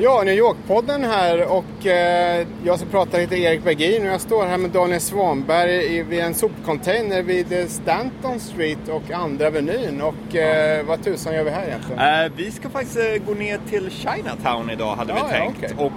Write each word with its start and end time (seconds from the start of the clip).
Ja, 0.00 0.22
New 0.24 0.34
York-podden 0.34 1.04
här 1.04 1.52
och 1.52 1.86
eh, 1.86 2.46
jag 2.64 2.78
som 2.78 2.88
pratar 2.88 3.18
heter 3.18 3.36
Erik 3.36 3.64
Bergin 3.64 4.02
och 4.06 4.12
jag 4.12 4.20
står 4.20 4.44
här 4.46 4.56
med 4.58 4.70
Daniel 4.70 5.00
Svanberg 5.00 5.74
i, 5.96 6.02
vid 6.02 6.20
en 6.20 6.34
sopcontainer 6.34 7.22
vid 7.22 7.52
eh, 7.52 7.66
Stanton 7.66 8.40
Street 8.40 8.88
och 8.88 9.10
Andra 9.10 9.46
Avenyn. 9.46 10.00
Och 10.02 10.36
eh, 10.36 10.86
vad 10.86 11.04
tusan 11.04 11.34
gör 11.34 11.44
vi 11.44 11.50
här 11.50 11.66
egentligen? 11.66 12.24
Eh, 12.24 12.32
vi 12.36 12.50
ska 12.50 12.68
faktiskt 12.70 12.96
eh, 12.98 13.04
gå 13.26 13.34
ner 13.34 13.60
till 13.70 13.90
Chinatown 13.90 14.70
idag 14.70 14.94
hade 14.96 15.12
Ja, 15.12 15.26
vi 15.30 15.36
ja, 15.36 15.40
tänkt. 15.40 15.56
okej. 15.58 15.74
Och 15.78 15.84
eh, 15.86 15.92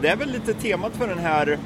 det 0.00 0.08
är 0.08 0.16
väl 0.16 0.30
lite 0.30 0.54
temat 0.54 0.92
för 0.96 1.08
den 1.08 1.18
här, 1.18 1.58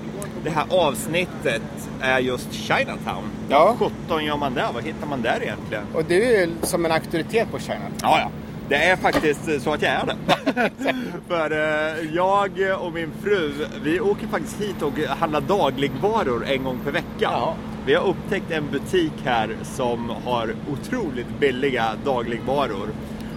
det 0.44 0.50
här 0.50 0.64
avsnittet 0.70 1.62
är 2.00 2.18
just 2.18 2.52
Chinatown. 2.52 3.24
Ja. 3.48 3.76
Vad 3.80 3.92
17 4.08 4.24
gör 4.24 4.36
man 4.36 4.54
där? 4.54 4.68
Vad 4.74 4.84
hittar 4.84 5.06
man 5.06 5.22
där 5.22 5.42
egentligen? 5.42 5.84
Och 5.94 6.04
du 6.04 6.22
är 6.24 6.46
ju 6.46 6.52
som 6.62 6.84
en 6.84 6.92
auktoritet 6.92 7.50
på 7.50 7.58
Chinatown. 7.58 7.92
Ja, 8.02 8.18
ja. 8.18 8.30
Det 8.68 8.76
är 8.76 8.96
faktiskt 8.96 9.62
så 9.62 9.72
att 9.72 9.82
jag 9.82 9.92
är 9.92 10.06
det. 10.06 10.16
För 11.28 11.50
eh, 11.50 12.14
jag 12.14 12.50
och 12.80 12.92
min 12.92 13.10
fru, 13.22 13.52
vi 13.82 14.00
åker 14.00 14.26
faktiskt 14.26 14.60
hit 14.60 14.82
och 14.82 14.98
handlar 14.98 15.40
dagligvaror 15.40 16.46
en 16.46 16.64
gång 16.64 16.78
per 16.84 16.90
vecka. 16.90 17.06
Ja. 17.20 17.54
Vi 17.86 17.94
har 17.94 18.08
upptäckt 18.08 18.50
en 18.50 18.70
butik 18.70 19.12
här 19.24 19.56
som 19.62 20.10
har 20.24 20.54
otroligt 20.72 21.40
billiga 21.40 21.84
dagligvaror. 22.04 22.88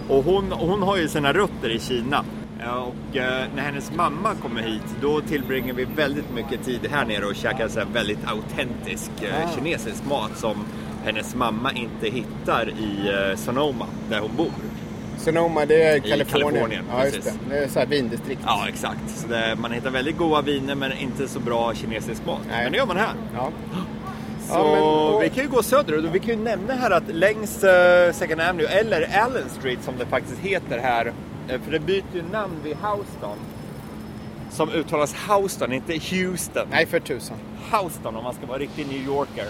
Och 0.08 0.24
hon, 0.24 0.52
hon 0.52 0.82
har 0.82 0.96
ju 0.96 1.08
sina 1.08 1.32
rötter 1.32 1.70
i 1.70 1.78
Kina. 1.80 2.24
Eh, 2.64 2.74
Och 2.74 3.16
eh, 3.16 3.44
när 3.56 3.62
hennes 3.62 3.92
mamma 3.96 4.34
kommer 4.42 4.62
hit, 4.62 4.82
då 5.00 5.20
tillbringar 5.20 5.74
vi 5.74 5.84
väldigt 5.84 6.30
mycket 6.34 6.64
tid 6.64 6.80
här 6.90 7.04
nere 7.04 7.26
och 7.26 7.34
käkar 7.34 7.68
så 7.68 7.80
väldigt 7.92 8.18
autentisk 8.26 9.10
eh, 9.22 9.28
Ah. 9.44 9.54
kinesisk 9.56 10.04
mat 10.08 10.30
som 10.38 10.64
hennes 11.04 11.34
mamma 11.34 11.72
inte 11.72 12.06
hittar 12.08 12.68
i 12.68 13.10
Sonoma, 13.36 13.86
där 14.10 14.20
hon 14.20 14.36
bor. 14.36 14.50
Sonoma, 15.18 15.66
det 15.66 15.82
är 15.82 15.98
Kalifornien. 15.98 16.50
Kalifornien, 16.52 16.84
ja, 16.90 17.04
just 17.04 17.16
det. 17.16 17.22
precis. 17.22 17.38
det 17.48 17.58
är 17.58 17.68
så 17.68 17.78
här 17.78 17.86
vindistrikt. 17.86 18.40
Ja, 18.46 18.64
exakt. 18.68 19.00
Så 19.10 19.28
det, 19.28 19.56
man 19.58 19.72
hittar 19.72 19.90
väldigt 19.90 20.18
goda 20.18 20.42
viner 20.42 20.74
men 20.74 20.92
inte 20.92 21.28
så 21.28 21.40
bra 21.40 21.74
kinesisk 21.74 22.26
mat. 22.26 22.40
Nej. 22.50 22.62
Men 22.62 22.72
det 22.72 22.78
gör 22.78 22.86
man 22.86 22.96
här. 22.96 23.14
Ja. 23.34 23.50
Så 24.48 24.54
Ja, 24.54 24.72
men- 24.74 24.82
och- 24.82 25.22
vi 25.22 25.28
kan 25.28 25.44
ju 25.44 25.50
gå 25.50 25.62
söderut 25.62 26.04
och 26.04 26.14
vi 26.14 26.18
kan 26.18 26.28
ju 26.28 26.36
nämna 26.36 26.72
här 26.74 26.90
att 26.90 27.08
längs 27.08 27.64
eh, 27.64 28.12
Second 28.12 28.40
Avenue, 28.40 28.66
eller 28.68 29.08
Allen 29.18 29.48
Street 29.58 29.78
som 29.84 29.94
det 29.98 30.06
faktiskt 30.06 30.38
heter 30.40 30.78
här, 30.78 31.12
för 31.48 31.70
det 31.70 31.80
byter 31.80 32.04
ju 32.14 32.22
namn 32.32 32.54
vid 32.64 32.76
Houston. 32.76 33.36
Som 34.50 34.70
uttalas 34.70 35.14
Houston, 35.28 35.72
inte 35.72 35.92
Houston. 35.92 36.66
Nej, 36.70 36.86
för 36.86 37.00
tusan. 37.00 37.36
Houston 37.72 38.16
om 38.16 38.24
man 38.24 38.34
ska 38.34 38.46
vara 38.46 38.58
riktig 38.58 38.86
New 38.86 39.04
Yorker. 39.06 39.46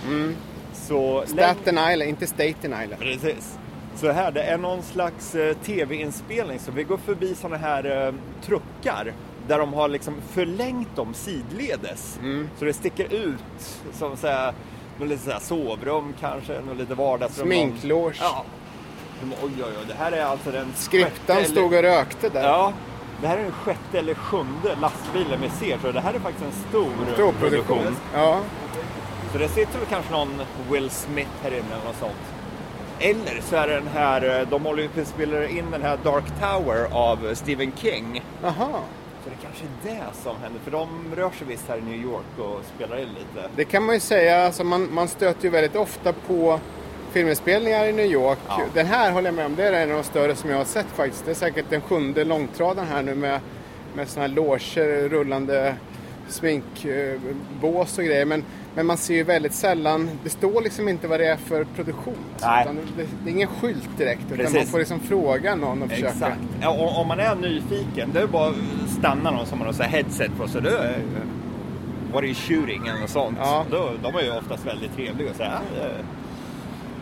Så 0.73 1.21
läng- 1.21 1.27
Staten 1.27 1.75
Island, 1.75 2.03
inte 2.03 2.27
Staten 2.27 2.55
Island. 2.83 2.99
Precis. 2.99 3.59
Så 3.97 4.11
här, 4.13 4.31
det 4.33 4.43
är 4.43 4.59
någon 4.59 4.83
slags 4.83 5.35
eh, 5.35 5.57
tv-inspelning 5.57 6.59
så 6.59 6.71
vi 6.73 6.83
går 6.85 6.97
förbi 6.97 7.35
sådana 7.35 7.57
här 7.57 8.07
eh, 8.07 8.15
truckar 8.47 9.13
där 9.49 9.59
de 9.59 9.73
har 9.73 9.89
liksom 9.89 10.15
förlängt 10.33 10.97
dem 10.97 11.15
sidledes. 11.15 12.19
Så 12.59 12.65
det 12.65 12.73
sticker 12.73 13.13
ut 13.15 13.81
som 13.93 14.17
så 14.17 14.27
här, 14.27 14.53
något 14.99 15.09
lite 15.09 15.23
så 15.25 15.31
här 15.31 15.41
sovrum 15.41 16.15
kanske, 16.21 16.61
något 16.61 16.77
lite 16.79 16.95
vardagsrum. 16.95 17.47
Sminkloge. 17.47 18.17
Ja. 18.21 18.45
Oj, 19.23 19.53
oj, 19.57 19.65
oj, 19.65 19.85
det 19.89 19.95
här 19.95 20.13
är 20.13 20.25
alltså 20.25 20.51
den 20.51 20.73
Skriptan 20.77 21.37
sjätte 21.37 21.51
stod 21.51 21.75
och 21.75 21.83
rökte 21.83 22.29
där. 22.29 22.43
Ja, 22.43 22.73
det 23.21 23.27
här 23.27 23.39
är 23.39 23.43
den 23.43 23.53
sjätte 23.53 23.99
eller 23.99 24.15
sjunde 24.15 24.77
lastbilen 24.81 25.41
vi 25.41 25.49
ser 25.49 25.79
så 25.79 25.93
det 25.93 26.01
här 26.01 26.15
är 26.15 26.19
faktiskt 26.19 26.45
en 26.45 26.69
stor, 26.69 27.15
Stor 27.15 27.33
produktion. 27.33 27.97
Ja. 28.15 28.41
så 29.33 29.39
det 29.39 29.49
sitter 29.49 29.79
väl 29.79 29.89
kanske 29.89 30.13
någon 30.13 30.43
Will 30.71 30.91
Smith 30.91 31.31
här 31.43 31.51
inne 31.51 31.59
eller 31.59 31.85
något 31.85 31.99
sånt. 32.01 32.23
Eller 32.99 33.41
så 33.41 33.57
är 33.57 33.69
det 33.69 33.75
den 33.75 33.89
här, 33.95 34.41
eh, 34.41 34.49
de 34.49 34.65
håller 34.65 34.83
ju 34.83 34.89
på 34.89 35.01
att 35.01 35.07
spela 35.07 35.49
in 35.49 35.71
den 35.71 35.83
här 35.83 35.99
Dark 36.05 36.25
Tower 36.41 36.87
av 36.93 37.35
Stephen 37.35 37.73
King. 37.77 38.23
Jaha. 38.43 38.81
Så 39.25 39.31
det 39.31 39.37
kanske 39.43 39.65
är 39.65 39.95
det 39.95 40.05
som 40.23 40.37
händer, 40.43 40.61
för 40.65 40.71
de 40.71 40.89
rör 41.17 41.31
sig 41.31 41.47
visst 41.47 41.69
här 41.69 41.79
i 41.79 41.81
New 41.81 42.03
York 42.03 42.39
och 42.39 42.61
spelar 42.77 42.97
in 42.97 43.09
lite. 43.09 43.49
Det 43.57 43.65
kan 43.65 43.83
man 43.83 43.95
ju 43.95 44.01
säga, 44.01 44.47
alltså 44.47 44.65
man, 44.65 44.95
man 44.95 45.09
stöter 45.09 45.45
ju 45.45 45.51
väldigt 45.51 45.77
ofta 45.77 46.13
på 46.13 46.61
filminspelningar 47.13 47.87
i 47.87 47.93
New 47.93 48.07
York. 48.07 48.39
Ja. 48.49 48.61
Den 48.75 48.87
här 48.87 49.13
håller 49.13 49.29
jag 49.29 49.35
med 49.35 49.47
om, 49.47 49.57
det 49.57 49.65
är 49.65 49.73
en 49.73 49.91
av 49.91 49.97
de 49.97 50.05
större 50.05 50.37
som 50.37 50.51
jag 50.51 50.57
har 50.57 50.65
sett 50.65 50.87
faktiskt. 50.87 51.25
Det 51.25 51.31
är 51.31 51.35
säkert 51.35 51.65
den 51.71 51.81
sjunde 51.81 52.25
långtradaren 52.25 52.89
här 52.89 53.03
nu 53.03 53.15
med, 53.15 53.41
med 53.95 54.09
sådana 54.09 54.29
här 54.29 54.35
loger, 54.35 55.09
rullande 55.09 55.75
sminkbås 56.29 57.99
och 57.99 58.05
grejer. 58.05 58.25
Men, 58.25 58.45
men 58.75 58.87
man 58.87 58.97
ser 58.97 59.15
ju 59.15 59.23
väldigt 59.23 59.55
sällan, 59.55 60.11
det 60.25 60.31
står 60.31 60.63
liksom 60.63 60.89
inte 60.89 61.09
vad 61.09 61.21
det 61.21 61.27
är 61.27 61.37
för 61.37 61.65
produktion. 61.65 62.17
alltså, 62.41 62.75
det, 62.97 63.07
det 63.25 63.31
är 63.31 63.35
ingen 63.35 63.49
skylt 63.49 63.99
direkt, 63.99 64.23
utan 64.27 64.37
Precis. 64.37 64.55
man 64.55 64.67
får 64.67 64.79
liksom 64.79 65.01
fråga 65.01 65.55
någon 65.55 65.83
och 65.83 65.91
försöka. 65.91 66.09
Exakt. 66.09 66.41
Ja, 66.61 66.71
och, 66.71 67.01
om 67.01 67.09
man 67.09 67.21
är 67.21 67.35
nyfiken, 67.35 68.11
det 68.15 68.21
är 68.21 68.27
bara 68.27 68.49
att 68.49 68.91
stanna 68.99 69.31
någon 69.31 69.47
som 69.47 69.59
har 69.59 69.65
någon 69.65 69.75
sån 69.75 69.85
här 69.85 69.93
headset 69.93 70.31
på 70.39 70.49
sig. 70.49 70.63
Då 70.63 70.69
är, 70.69 70.99
what 72.13 72.19
are 72.19 72.27
you 72.27 72.35
shooting 72.35 72.87
eller 72.87 73.07
sånt. 73.07 73.39
Ja. 73.41 73.65
Då, 73.71 73.91
de 74.03 74.15
är 74.15 74.23
ju 74.23 74.39
oftast 74.39 74.67
väldigt 74.67 74.95
trevliga 74.97 75.31
och 75.31 75.37
säger 75.37 75.53
eh, 75.53 76.05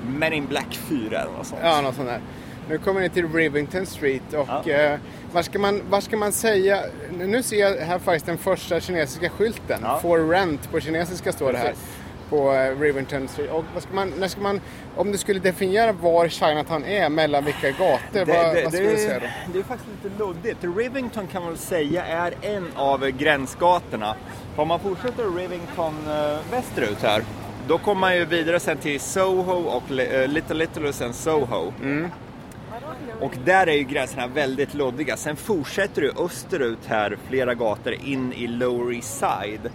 Men 0.07 0.33
in 0.33 0.47
Black 0.47 0.79
4 0.89 1.21
eller 1.21 1.33
något 1.33 1.47
sånt. 1.47 1.61
Ja, 1.65 1.81
något 1.81 1.95
sånt 1.95 2.09
där. 2.09 2.21
Nu 2.69 2.79
kommer 2.79 3.01
ni 3.01 3.09
till 3.09 3.29
Rivington 3.33 3.87
Street 3.87 4.33
och 4.35 4.49
Ja. 4.65 4.73
eh, 4.73 4.99
vad, 5.33 5.45
ska 5.45 5.59
man, 5.59 5.83
vad 5.91 6.03
ska 6.03 6.17
man 6.17 6.33
säga? 6.33 6.81
Nu 7.19 7.43
ser 7.43 7.57
jag 7.61 7.87
här 7.87 7.99
faktiskt 7.99 8.27
den 8.27 8.39
första 8.39 8.81
kinesiska 8.81 9.29
skylten. 9.31 9.81
Ja. 9.83 9.99
For 10.03 10.29
rent 10.29 10.71
på 10.71 10.81
kinesiska 10.81 11.33
står 11.33 11.53
det 11.53 11.59
här. 11.59 11.67
Precis. 11.69 11.85
På 12.31 12.53
eh, 12.53 12.81
Rivington 12.81 13.29
Street. 13.29 13.51
Och 13.51 13.65
vad 13.75 13.83
ska 13.83 13.95
man, 13.95 14.13
när 14.19 14.29
ska 14.29 14.41
man, 14.41 14.61
om 14.97 15.13
du 15.13 15.19
skulle 15.19 15.41
definiera 15.41 15.93
var 15.93 16.29
Chinatown 16.29 16.85
är, 16.85 17.09
mellan 17.09 17.45
vilka 17.45 17.71
gator, 17.71 18.25
vad, 18.25 18.63
vad 18.65 18.73
skulle 18.73 18.91
du 18.91 18.97
säga 18.97 19.19
då? 19.21 19.27
det 19.53 19.59
är 19.59 19.63
faktiskt 19.63 19.91
lite 20.05 20.19
luddigt. 20.19 20.59
Rivington 20.79 21.27
kan 21.27 21.43
man 21.43 21.51
väl 21.51 21.61
säga 21.61 22.05
är 22.07 22.35
en 22.43 22.67
av 22.77 23.09
gränsgatorna. 23.11 24.15
Om 24.57 24.69
man 24.69 24.81
fortsätter 24.81 25.25
Rivington 25.37 25.95
eh, 26.07 26.39
västerut 26.51 27.03
här, 27.03 27.23
då 27.69 27.79
kommer 27.79 28.01
man 28.01 28.17
ju 28.17 28.25
vidare 28.25 28.61
sen 28.61 28.77
till 28.79 29.01
Soho 29.01 29.53
och 29.53 29.91
eh, 29.99 30.29
Little 30.29 30.55
Little 30.57 30.89
och 30.89 30.95
sen 30.95 31.13
Soho. 31.13 31.73
Och 33.21 33.33
där 33.45 33.67
är 33.67 33.73
ju 33.73 33.83
gränserna 33.83 34.27
väldigt 34.27 34.75
luddiga. 34.75 35.17
Sen 35.17 35.37
fortsätter 35.37 36.03
du 36.03 36.13
österut 36.19 36.79
här 36.87 37.19
flera 37.29 37.55
gator 37.55 37.93
in 38.05 38.33
i 38.33 38.47
Lower 38.47 38.95
East 38.95 39.19
Side. 39.19 39.71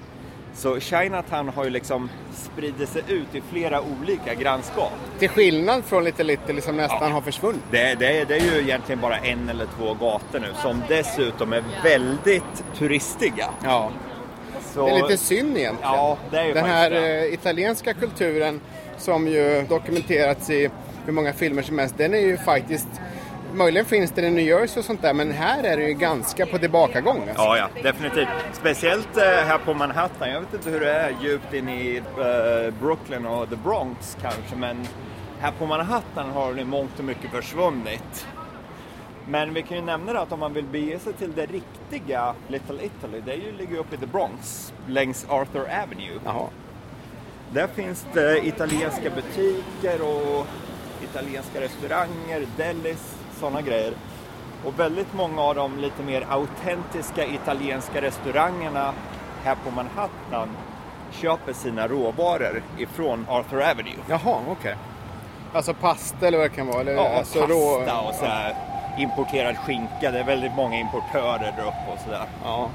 Så 0.53 0.79
Chinatown 0.79 1.49
har 1.49 1.63
ju 1.63 1.69
liksom 1.69 2.09
spridit 2.33 2.89
sig 2.89 3.01
ut 3.07 3.35
i 3.35 3.41
flera 3.51 3.81
olika 3.81 4.33
grannskap. 4.33 4.91
Till 5.19 5.29
skillnad 5.29 5.83
från 5.85 6.03
Little 6.03 6.23
Little 6.23 6.61
som 6.61 6.77
nästan 6.77 6.97
Ja. 7.01 7.13
har 7.13 7.21
försvunnit. 7.21 7.61
Det, 7.71 7.95
det, 7.99 8.23
det 8.27 8.35
är 8.35 8.55
ju 8.55 8.61
egentligen 8.61 9.01
bara 9.01 9.17
en 9.17 9.49
eller 9.49 9.65
två 9.77 9.93
gator 9.93 10.39
nu 10.39 10.47
som 10.61 10.81
dessutom 10.87 11.53
är 11.53 11.63
väldigt 11.83 12.63
turistiga. 12.77 13.49
Ja. 13.63 13.91
Så, 14.75 14.85
Det 14.85 14.91
är 14.91 15.01
lite 15.01 15.17
synd 15.17 15.57
egentligen. 15.57 15.93
Ja, 15.93 16.17
det 16.31 16.37
är 16.37 16.45
ju 16.45 16.53
Den 16.53 16.65
här 16.65 16.89
det. 16.89 17.25
eh, 17.27 17.33
italienska 17.33 17.93
kulturen 17.93 18.61
som 18.97 19.27
ju 19.27 19.65
dokumenterats 19.69 20.49
i 20.49 20.69
hur 21.05 21.13
många 21.13 21.33
filmer 21.33 21.61
som 21.61 21.79
helst, 21.79 21.95
den 21.97 22.13
är 22.13 22.19
ju 22.19 22.37
faktiskt 22.37 22.87
Möjligen 23.53 23.85
finns 23.85 24.11
den 24.11 24.25
i 24.25 24.29
New 24.29 24.45
Jersey 24.45 24.79
och 24.79 24.85
sånt 24.85 25.01
där, 25.01 25.13
men 25.13 25.31
här 25.31 25.63
är 25.63 25.77
det 25.77 25.83
ju 25.83 25.93
ganska 25.93 26.45
på 26.45 26.57
tillbakagång. 26.57 27.21
Alltså. 27.27 27.43
Ja, 27.43 27.57
ja, 27.57 27.67
definitivt. 27.83 28.27
Speciellt 28.53 29.17
eh, 29.17 29.23
här 29.23 29.57
på 29.57 29.73
Manhattan. 29.73 30.29
Jag 30.29 30.39
vet 30.41 30.53
inte 30.53 30.69
hur 30.69 30.79
det 30.79 30.91
är 30.91 31.15
djupt 31.21 31.53
in 31.53 31.69
i 31.69 31.97
eh, 31.97 32.73
Brooklyn 32.81 33.25
och 33.25 33.49
the 33.49 33.55
Bronx 33.55 34.17
kanske, 34.21 34.55
men 34.55 34.87
här 35.39 35.51
på 35.59 35.65
Manhattan 35.65 36.29
har 36.33 36.53
det 36.53 36.61
i 36.61 36.65
mångt 36.65 36.99
och 36.99 37.05
mycket 37.05 37.31
försvunnit. 37.31 38.27
Men 39.27 39.53
vi 39.53 39.61
kan 39.63 39.77
ju 39.77 39.83
nämna 39.83 40.13
det 40.13 40.19
att 40.21 40.31
om 40.31 40.39
man 40.39 40.53
vill 40.53 40.65
bege 40.65 40.99
sig 40.99 41.13
till 41.13 41.33
det 41.35 41.45
riktiga 41.45 42.33
Little 42.47 42.85
Italy, 42.85 43.21
det 43.25 43.31
är 43.31 43.37
ju, 43.37 43.51
ligger 43.51 43.77
uppe 43.77 43.95
i 43.95 43.97
the 43.97 44.05
Bronx 44.05 44.73
längs 44.87 45.25
Arthur 45.29 45.61
Avenue. 45.83 46.19
Jaha. 46.25 46.47
Där 47.51 47.67
finns 47.67 48.05
det 48.13 48.47
italienska 48.47 49.09
butiker 49.09 50.01
och 50.01 50.47
italienska 51.03 51.61
restauranger, 51.61 52.47
delis, 52.57 53.15
sådana 53.39 53.61
grejer. 53.61 53.93
Och 54.65 54.79
väldigt 54.79 55.13
många 55.13 55.41
av 55.41 55.55
de 55.55 55.77
lite 55.79 56.03
mer 56.03 56.25
autentiska 56.29 57.25
italienska 57.25 58.01
restaurangerna 58.01 58.93
här 59.43 59.55
på 59.65 59.71
Manhattan 59.71 60.49
köper 61.11 61.53
sina 61.53 61.87
råvaror 61.87 62.61
ifrån 62.77 63.25
Arthur 63.29 63.61
Avenue. 63.61 63.93
Jaha, 64.09 64.39
okej. 64.49 64.75
Alltså 65.53 65.73
pasta 65.73 66.27
eller 66.27 66.37
vad 66.37 66.49
det 66.51 66.55
kan 66.55 66.67
vara? 66.67 66.81
Eller, 66.81 66.93
Ja, 66.93 67.09
alltså 67.17 67.39
pasta 67.39 67.53
rå- 67.53 68.07
och 68.09 68.15
så 68.15 68.25
här 68.25 68.55
importerad 68.97 69.57
skinka. 69.57 70.11
Det 70.11 70.19
är 70.19 70.23
väldigt 70.23 70.53
många 70.55 70.77
importörer 70.79 71.53
där 71.57 71.63
uppe 71.63 71.91
och 71.93 71.99
sådär. 72.03 72.23
Ja. 72.43 72.69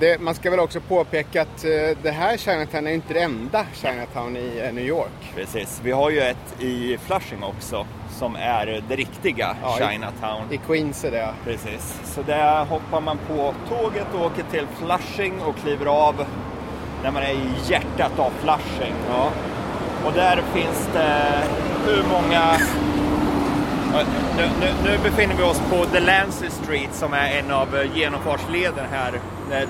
Det, 0.00 0.20
man 0.20 0.34
ska 0.34 0.50
väl 0.50 0.60
också 0.60 0.80
påpeka 0.80 1.42
att 1.42 1.64
eh, 1.64 1.70
det 2.02 2.10
här 2.10 2.36
Chinatown 2.36 2.86
är 2.86 2.90
inte 2.90 3.14
det 3.14 3.20
enda 3.20 3.64
Chinatown 3.74 4.36
i 4.36 4.62
eh, 4.64 4.72
New 4.72 4.84
York. 4.84 5.32
Precis. 5.34 5.80
Vi 5.84 5.92
har 5.92 6.10
ju 6.10 6.20
ett 6.20 6.60
i 6.62 6.98
Flushing 6.98 7.42
också 7.42 7.86
som 8.10 8.36
är 8.36 8.82
det 8.88 8.96
riktiga 8.96 9.56
Ja, 9.62 9.76
i- 9.80 9.92
Chinatown. 9.92 10.42
I 10.50 10.56
Queens 10.56 11.04
är 11.04 11.10
det. 11.10 11.28
Precis, 11.44 12.00
så 12.04 12.22
där 12.22 12.64
hoppar 12.64 13.00
man 13.00 13.18
på 13.28 13.54
tåget 13.68 14.06
och 14.14 14.26
åker 14.26 14.42
till 14.50 14.66
Flushing 14.78 15.40
och 15.42 15.56
kliver 15.56 15.86
av 15.86 16.24
när 17.02 17.10
man 17.10 17.22
är 17.22 17.30
i 17.32 17.50
hjärtat 17.68 18.18
av 18.18 18.30
Flushing. 18.42 18.94
Och 20.06 20.12
där 20.12 20.42
finns 20.54 20.88
det 20.94 21.24
hur 21.86 22.02
många... 22.12 22.56
Ja, 23.92 24.02
Nu, 24.36 24.42
nu, 24.60 24.90
nu 24.90 24.98
befinner 25.10 25.34
vi 25.34 25.42
oss 25.42 25.60
på 25.70 25.84
Delancey 25.92 26.50
Street 26.50 26.94
som 26.94 27.12
är 27.12 27.38
en 27.38 27.50
av 27.50 27.76
eh, 27.76 27.96
genomfartsleden 27.96 28.84
här. 28.92 29.20
Det, 29.50 29.66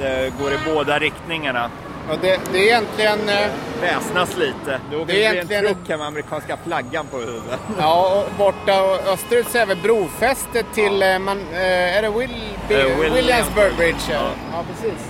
det 0.00 0.32
går 0.42 0.52
i 0.52 0.56
båda 0.74 0.98
riktningarna. 0.98 1.70
Och 2.10 2.18
det, 2.22 2.40
det 2.52 2.58
är 2.58 2.62
egentligen... 2.62 3.28
eh, 3.28 3.50
Väsnas 3.82 4.36
lite. 4.36 4.80
Åker 4.96 5.06
Det 5.06 5.24
är 5.24 5.32
egentligen- 5.32 5.66
en 5.66 5.74
truck 5.74 5.88
här 5.88 5.96
med 5.96 6.06
amerikanska 6.06 6.56
flaggan 6.66 7.06
på 7.06 7.16
huvudet. 7.18 7.60
Ja, 7.78 8.14
och 8.24 8.32
borta 8.38 8.82
och 8.82 9.12
österut 9.12 9.48
så 9.50 9.58
är 9.58 9.66
väl 9.66 9.76
brofästet 9.82 10.66
till... 10.74 11.02
eh, 11.02 11.18
Man, 11.18 11.38
är 11.54 12.02
det 12.02 12.08
Will, 12.10 12.30
Eh, 12.68 12.76
Williamsburg. 12.76 13.12
Williamsburg 13.12 13.76
Bridge? 13.76 13.98
Ja. 14.10 14.14
Ja. 14.14 14.30
ja, 14.52 14.64
precis. 14.74 15.00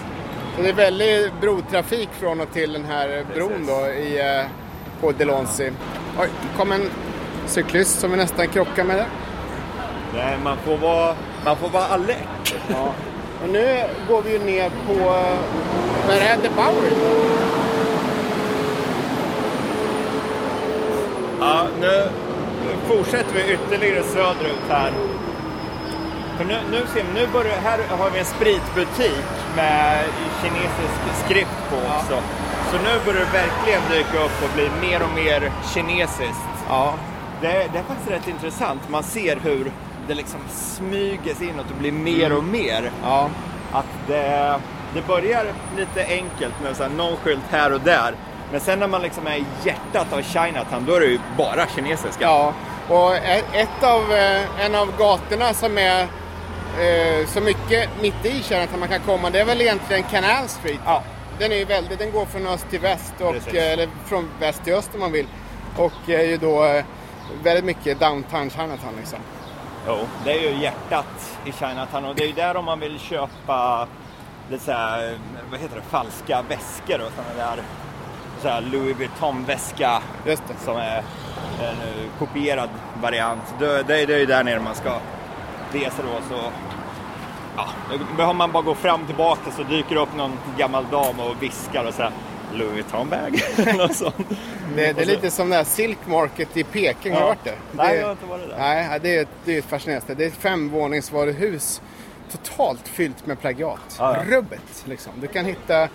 Så 0.57 0.63
det 0.63 0.69
är 0.69 0.73
väldigt 0.73 1.41
brotrafik 1.41 2.09
från 2.21 2.41
och 2.41 2.53
till 2.53 2.73
den 2.73 2.85
här 2.85 3.25
bron 3.35 3.67
då 3.67 3.87
i, 3.87 4.43
på 5.01 5.13
Delancey. 5.13 5.71
Oj, 6.21 6.29
kom 6.57 6.73
en 6.73 6.91
cyklist 7.51 8.01
som 8.01 8.11
vi 8.11 8.17
nästan 8.17 8.49
krockade 8.49 8.89
med. 8.89 9.05
Nej, 10.15 10.39
man 10.45 10.57
får 10.65 10.77
vara, 10.77 11.15
man 11.45 11.57
får 11.57 11.69
vara 11.69 11.85
alert. 11.85 12.55
Ja. 12.69 12.93
Och 13.43 13.49
nu 13.49 13.83
går 14.09 14.23
vi 14.23 14.33
ju 14.33 14.39
ner 14.39 14.71
på... 14.87 14.93
eh, 14.93 15.37
Vad 16.07 16.17
är 16.17 16.21
det 16.21 16.27
här? 16.27 16.37
The 16.37 16.49
Bowery? 16.49 16.95
Ja, 21.41 21.67
nu 21.81 22.09
fortsätter 22.89 23.35
vi 23.35 23.53
ytterligare 23.53 24.03
söderut 24.03 24.65
här. 24.69 24.93
För 26.39 26.45
nu, 26.45 26.57
nu 26.71 26.77
ser 26.95 27.03
vi, 27.05 27.21
nu 27.21 27.27
börjar, 27.33 27.57
här 27.65 27.79
har 27.99 28.11
vi 28.11 28.19
en 28.19 28.25
spritbutik 28.25 29.25
med 29.57 30.05
kinesisk 30.43 31.25
skrift 31.25 31.59
på 31.71 31.77
också. 31.77 32.23
Så 32.71 32.77
nu 32.77 32.91
börjar 33.07 33.21
det 33.21 33.33
verkligen 33.39 33.83
dyka 33.91 34.25
upp 34.25 34.43
och 34.45 34.51
bli 34.55 34.69
mer 34.89 35.03
och 35.03 35.15
mer 35.15 35.53
kinesiskt. 35.75 36.49
Ja. 36.69 36.95
Det, 37.41 37.69
det 37.73 37.79
är 37.79 37.83
faktiskt 37.83 38.11
rätt 38.11 38.29
intressant. 38.29 38.89
Man 38.89 39.03
ser 39.03 39.37
hur 39.37 39.73
det 40.09 40.15
liksom 40.15 40.41
smyger 40.51 41.35
sig 41.35 41.49
inåt 41.49 41.71
och 41.71 41.77
blir 41.77 41.93
mer 41.93 42.37
och 42.37 42.45
mer. 42.45 42.91
Ja. 43.03 43.31
Att 43.73 43.87
det, 44.09 44.61
det 44.95 45.07
börjar 45.07 45.47
lite 45.77 46.05
enkelt 46.05 46.55
med 46.63 46.77
så 46.77 46.83
här 46.83 46.91
någon 46.91 47.17
skylt 47.17 47.45
här 47.51 47.73
och 47.73 47.81
där. 47.81 48.15
Men 48.51 48.61
sen 48.61 48.79
när 48.79 48.87
man 48.87 49.03
liksom 49.03 49.27
är 49.27 49.37
i 49.37 49.45
hjärtat 49.65 50.13
av 50.13 50.23
Chinatown, 50.23 50.85
då 50.87 50.95
är 50.95 51.01
det 51.01 51.07
ju 51.07 51.19
bara 51.37 51.67
kinesiska. 51.67 52.25
Ja, 52.25 52.55
och 52.89 53.17
ett 53.53 53.83
av, 53.83 54.13
eh, 54.13 54.65
en 54.65 54.75
av 54.75 54.97
gatorna 54.99 55.55
som 55.55 55.79
är 55.79 56.01
eh, 56.01 57.27
så 57.27 57.41
mycket 57.41 57.89
mitt 58.03 58.25
i 58.25 58.43
Chinatown 58.43 58.81
man 58.81 58.89
kan 58.89 59.01
komma, 59.01 59.31
det 59.31 59.41
är 59.41 59.45
väl 59.45 59.61
egentligen 59.61 60.03
Canal 60.03 60.49
Street. 60.49 60.81
Ja. 60.85 61.03
Den 61.39 61.53
är 61.53 61.65
väldigt, 61.65 61.99
den 61.99 62.13
går 62.13 62.25
från 62.27 62.47
öst 62.47 62.67
till 62.71 62.81
väst, 62.81 63.15
och, 63.21 63.33
Precis. 63.33 63.55
eh, 63.55 63.73
eller 63.73 63.89
från 64.07 64.31
väst 64.41 64.65
till 64.65 64.75
öst 64.75 64.91
om 64.95 65.01
man 65.01 65.13
vill. 65.13 65.27
Och 65.77 66.09
är 66.09 66.23
ju 66.23 66.37
då 66.37 66.83
väldigt 67.43 67.65
mycket 67.65 68.01
downtown 68.01 68.51
Chinatown 68.51 68.97
liksom. 68.97 69.19
Jo, 69.87 69.99
det 70.25 70.33
är 70.33 70.51
ju 70.51 70.63
hjärtat 70.63 71.39
i 71.45 71.53
Chinatown 71.53 72.05
och 72.05 72.15
det 72.15 72.23
är 72.23 72.27
ju 72.27 72.33
där 72.33 72.57
om 72.57 72.65
man 72.65 72.81
vill 72.81 72.99
köpa 72.99 73.89
lite 74.51 74.65
så 74.65 74.73
här, 74.73 75.19
vad 75.51 75.61
heter 75.61 75.77
det, 75.77 75.83
falska 75.83 76.43
väskor 76.49 77.01
och 77.01 77.13
sådana 77.17 77.47
där 77.55 77.63
så 78.43 78.49
här 78.49 78.61
Louis 78.61 78.97
Vuitton-väska 78.97 80.03
som 80.65 80.77
är 80.77 81.03
en 81.61 81.77
eh, 81.81 82.19
kopierad 82.19 82.69
variant. 83.03 83.55
Det, 83.59 83.83
det, 83.83 84.07
det 84.07 84.15
är 84.15 84.19
ju 84.19 84.27
där 84.27 84.45
nere 84.45 84.61
man 84.61 84.75
ska 84.75 84.99
resa 85.73 86.03
då. 86.03 86.35
Så, 86.37 86.43
ja, 87.57 87.69
då 87.91 88.17
behöver 88.17 88.35
man 88.35 88.53
bara 88.53 88.63
gå 88.63 88.75
fram 88.75 89.01
och 89.01 89.07
tillbaka 89.07 89.51
så 89.51 89.63
dyker 89.63 89.95
det 89.95 90.01
upp 90.01 90.17
någon 90.17 90.39
gammal 90.59 90.87
dam 90.91 91.21
och 91.21 91.43
viskar 91.43 91.85
och 91.85 91.95
så 91.95 92.03
här 92.03 92.13
Louis 92.55 92.73
Vuitton-bag. 92.73 93.43
Något 93.77 93.97
sånt. 93.97 94.17
Det, 94.77 94.93
det 94.93 95.03
är 95.03 95.07
lite 95.07 95.31
som 95.31 95.51
det 95.51 95.57
här 95.57 95.65
Silk 95.65 95.99
Market 96.07 96.57
i 96.57 96.65
Peking, 96.65 97.13
har 97.13 97.21
Ja. 97.21 97.27
varit 97.27 97.45
där? 97.45 97.55
Nej, 97.73 97.89
det, 97.89 97.97
jag 98.01 98.05
har 98.07 98.13
inte 98.13 98.27
varit 98.27 98.49
där. 98.49 98.59
Nej, 98.59 98.99
det 99.03 99.17
är, 99.17 99.27
det 99.45 99.57
är 99.57 99.63
fascinerande. 99.63 100.15
Det 100.15 100.25
är 100.25 100.29
ett 100.29 100.35
femvåningsvaruhus 100.35 101.81
totalt 102.33 102.89
fyllt 102.89 103.27
med 103.27 103.41
plagiat. 103.41 103.97
Ja, 103.99 104.17
ja. 104.17 104.37
Rubbet 104.37 104.85
liksom. 104.85 105.13
Du 105.21 105.27
kan 105.27 105.45
hitta, 105.45 105.89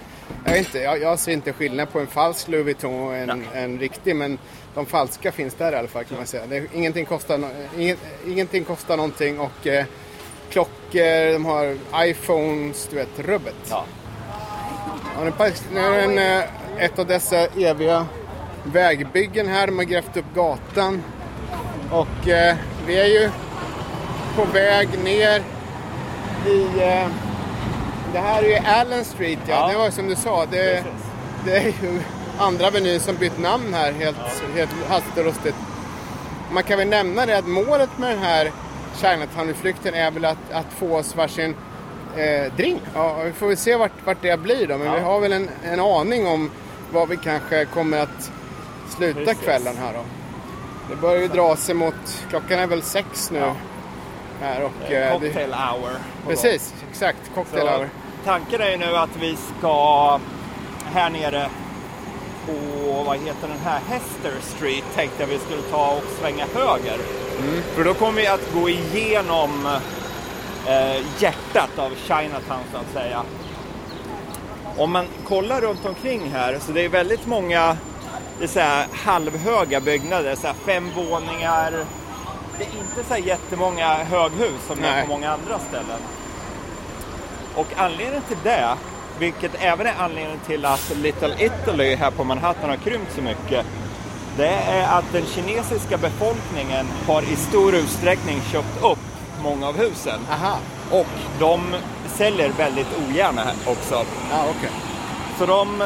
jag, 0.46 0.58
inte, 0.58 0.80
jag, 0.80 1.02
jag 1.02 1.20
ser 1.20 1.32
inte 1.32 1.54
skillnad 1.54 1.92
på 1.92 2.00
en 2.00 2.08
falsk 2.08 2.48
Louis 2.48 2.66
Vuitton 2.66 3.08
och 3.08 3.16
en, 3.16 3.44
en 3.54 3.80
riktig, 3.80 4.16
men 4.16 4.38
de 4.74 4.86
falska 4.86 5.32
finns 5.32 5.54
där 5.54 5.72
i 5.72 5.76
alla 5.76 5.88
fall 5.88 6.04
kan 6.04 6.18
man 6.18 6.28
säga. 6.28 6.44
Det, 6.50 6.64
ingenting, 6.74 7.06
kostar, 7.06 7.50
inget, 7.78 8.00
ingenting 8.28 8.64
kostar 8.64 8.98
någonting 8.98 9.40
och 9.40 9.68
eh, 9.68 9.86
klockor, 10.50 11.34
de 11.34 11.46
har 11.46 11.78
iPhones, 12.08 12.88
du 12.92 12.96
vet, 12.96 13.20
rubbet. 13.20 13.56
Ja. 13.70 13.86
Ja, 15.16 15.22
är 15.80 16.00
en, 16.00 16.18
eh, 16.18 16.44
ett 16.78 17.00
av 17.00 17.06
dessa 17.06 17.38
eviga 17.38 18.06
vägbyggen 18.64 19.48
här. 19.48 19.68
De 19.68 19.78
har 19.78 19.86
grävt 19.86 20.18
upp 20.18 20.26
gatan. 20.36 21.04
Och 21.92 22.28
eh, 22.28 22.56
vi 22.88 23.00
är 23.00 23.06
ju 23.06 23.30
på 24.36 24.46
väg 24.46 24.90
ner 25.04 25.44
i... 26.48 26.82
Eh, 26.82 27.08
det 28.14 28.20
här 28.20 28.44
är 28.44 28.48
ju 28.48 28.56
Allen 28.56 29.06
Street, 29.06 29.40
ja. 29.48 29.56
Ja. 29.56 29.68
Det 29.68 29.78
var 29.78 29.90
som 29.90 30.08
du 30.08 30.16
sa. 30.16 30.46
Det, 30.46 30.84
det 31.46 31.58
är 31.58 31.64
ju 31.64 32.02
andra 32.40 32.68
avenyn 32.68 33.00
som 33.00 33.16
bytt 33.16 33.40
namn 33.40 33.74
här 33.74 33.92
helt, 33.92 34.18
helt 34.56 34.72
hastigt 34.90 35.18
och 35.18 35.26
lustigt. 35.26 35.56
Man 36.52 36.64
kan 36.64 36.78
väl 36.78 36.88
nämna 36.88 37.26
det 37.26 37.38
att 37.38 37.48
målet 37.48 37.98
med 37.98 38.10
den 38.10 38.20
här 38.20 38.52
Chinatown-utflykten 38.96 39.94
är 39.94 40.12
väl 40.12 40.26
att, 40.26 40.52
att 40.52 40.74
få 40.80 40.98
oss 40.98 41.16
varsin 41.16 41.56
eh, 42.18 42.54
drink. 42.58 42.82
Ja, 42.94 43.18
vi 43.24 43.32
får 43.34 43.48
väl 43.48 43.58
se 43.58 43.76
vart, 43.76 43.92
vart 44.06 44.22
det 44.22 44.40
blir 44.40 44.68
då. 44.68 44.78
Men 44.78 44.88
Ja. 44.88 44.94
vi 44.94 45.00
har 45.00 45.20
väl 45.20 45.34
en, 45.34 45.50
en 45.64 45.80
aning 45.80 46.28
om 46.28 46.52
var 46.92 47.08
vi 47.08 47.18
kanske 47.18 47.66
kommer 47.66 48.00
att 48.00 48.32
sluta 48.98 49.20
Precis. 49.20 49.44
kvällen 49.44 49.78
här 49.78 49.94
då. 49.94 50.00
Det 50.90 50.96
börjar 50.96 51.22
ju 51.22 51.28
dra 51.28 51.56
sig 51.56 51.76
mot, 51.76 52.26
klockan 52.30 52.60
är 52.60 52.68
väl 52.68 52.82
sex 52.82 53.32
nu. 53.32 53.40
Ja. 53.40 53.56
Här 54.42 54.64
och, 54.64 54.92
Eh, 54.92 55.12
eh, 55.14 55.20
det, 55.20 55.28
Cocktail 55.28 55.54
hour. 55.54 55.80
på 55.82 55.88
gång. 56.26 56.36
precis, 56.36 56.74
exakt. 56.92 57.18
Cocktail 57.36 57.62
Så 57.68 57.74
hour. 57.78 57.90
tanken 58.26 58.62
är 58.62 58.70
ju 58.72 58.78
nu 58.78 58.96
att 58.98 59.10
vi 59.20 59.38
ska 59.60 60.20
här 60.94 61.10
nere 61.10 61.50
på, 62.46 62.54
vad 63.06 63.18
heter 63.18 63.48
den 63.48 63.60
här, 63.64 63.80
Hester 63.90 64.32
Street 64.42 64.84
tänkte 64.96 65.24
jag 65.24 65.28
vi 65.28 65.40
skulle 65.40 65.62
ta 65.62 65.92
och 65.92 66.04
svänga 66.22 66.46
höger. 66.56 66.98
För 67.76 67.84
då 67.84 67.94
kommer 67.94 68.22
vi 68.22 68.28
att 68.28 68.54
gå 68.54 68.70
igenom 68.70 69.68
eh, 70.68 71.04
hjärtat 71.20 71.80
av 71.80 71.92
Chinatown 71.96 72.64
så 72.72 72.78
att 72.78 72.94
säga. 72.94 73.24
Om 74.78 74.92
man 74.92 75.06
kollar 75.28 75.62
runt 75.62 75.86
omkring 75.86 76.30
här 76.30 76.60
så 76.60 76.72
det 76.72 76.86
är 76.86 76.90
väldigt 76.90 77.26
många 77.26 77.78
det 78.40 78.44
är 78.44 78.48
så 78.48 78.60
här 78.60 78.88
halvhöga 78.92 79.82
byggnader, 79.82 80.36
så 80.36 80.48
här 80.48 80.56
fem 80.66 80.92
våningar. 80.96 81.72
Det 82.58 82.64
är 82.64 82.80
inte 82.80 83.08
så 83.08 83.14
här 83.14 83.22
jättemånga 83.22 84.04
höghus 84.04 84.62
som 84.68 84.82
det 84.82 84.88
är 84.88 84.92
Nej. 84.92 85.04
på 85.04 85.10
många 85.10 85.32
andra 85.32 85.60
ställen. 85.60 86.00
Och 87.56 87.68
anledningen 87.78 88.22
till 88.28 88.38
det, 88.44 88.76
vilket 89.20 89.52
även 89.60 89.88
är 89.88 89.94
anledningen 90.00 90.40
till 90.46 90.66
att 90.66 90.94
Little 90.96 91.36
Italy 91.40 91.96
här 91.96 92.12
på 92.12 92.24
Manhattan 92.24 92.70
har 92.70 92.78
krympt 92.78 93.16
så 93.16 93.22
mycket, 93.22 93.66
det 94.38 94.48
är 94.50 94.98
att 94.98 95.06
den 95.12 95.26
kinesiska 95.26 95.98
befolkningen 95.98 96.86
har 97.08 97.22
i 97.22 97.36
stor 97.36 97.76
utsträckning 97.76 98.42
köpt 98.52 98.84
upp 98.84 99.15
många 99.46 99.68
av 99.68 99.78
husen. 99.78 100.20
Aha, 100.32 100.58
Och 100.92 101.06
de 101.40 101.62
säljer 102.08 102.50
väldigt 102.50 102.88
ogärna 103.10 103.42
här 103.42 103.54
också. 103.66 103.96
ja 104.32 104.46
okej. 104.58 104.70
Så 105.40 105.46
de, 105.46 105.84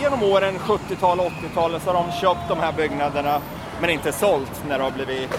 genom 0.00 0.22
åren 0.22 0.58
70-tal 0.58 1.20
och 1.20 1.26
80-talet 1.26 1.82
så 1.82 1.92
har 1.92 2.04
de 2.04 2.12
köpt 2.20 2.48
de 2.48 2.58
här 2.58 2.72
byggnaderna 2.72 3.40
men 3.80 3.90
inte 3.90 4.12
sålt 4.12 4.62
när 4.68 4.78
det 4.78 4.84
har 4.84 4.90
blivit, 4.90 5.30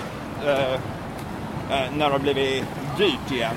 eh, 0.46 0.74
eh, 0.74 1.92
när 1.98 2.06
det 2.06 2.12
har 2.12 2.20
blivit 2.20 2.64
dyrt 2.98 3.32
igen. 3.32 3.56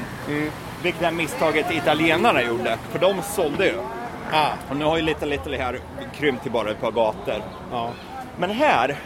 Vilket 0.83 1.03
är 1.03 1.11
misstaget 1.11 1.71
italienarna 1.71 2.43
gjorde, 2.43 2.79
för 2.93 2.99
de 2.99 3.23
sålde 3.23 3.67
ju. 3.67 3.79
Ah, 4.33 4.49
Och 4.71 4.77
nu 4.77 4.85
har 4.85 4.97
ju 4.97 5.03
Little 5.03 5.35
Italy 5.35 5.57
här 5.59 5.81
krympt 6.19 6.43
till 6.43 6.53
bara 6.53 6.71
ett 6.71 6.81
par 6.81 6.91
gator. 6.91 7.43
ja. 7.73 7.91
Men 8.37 8.51
här 8.51 8.97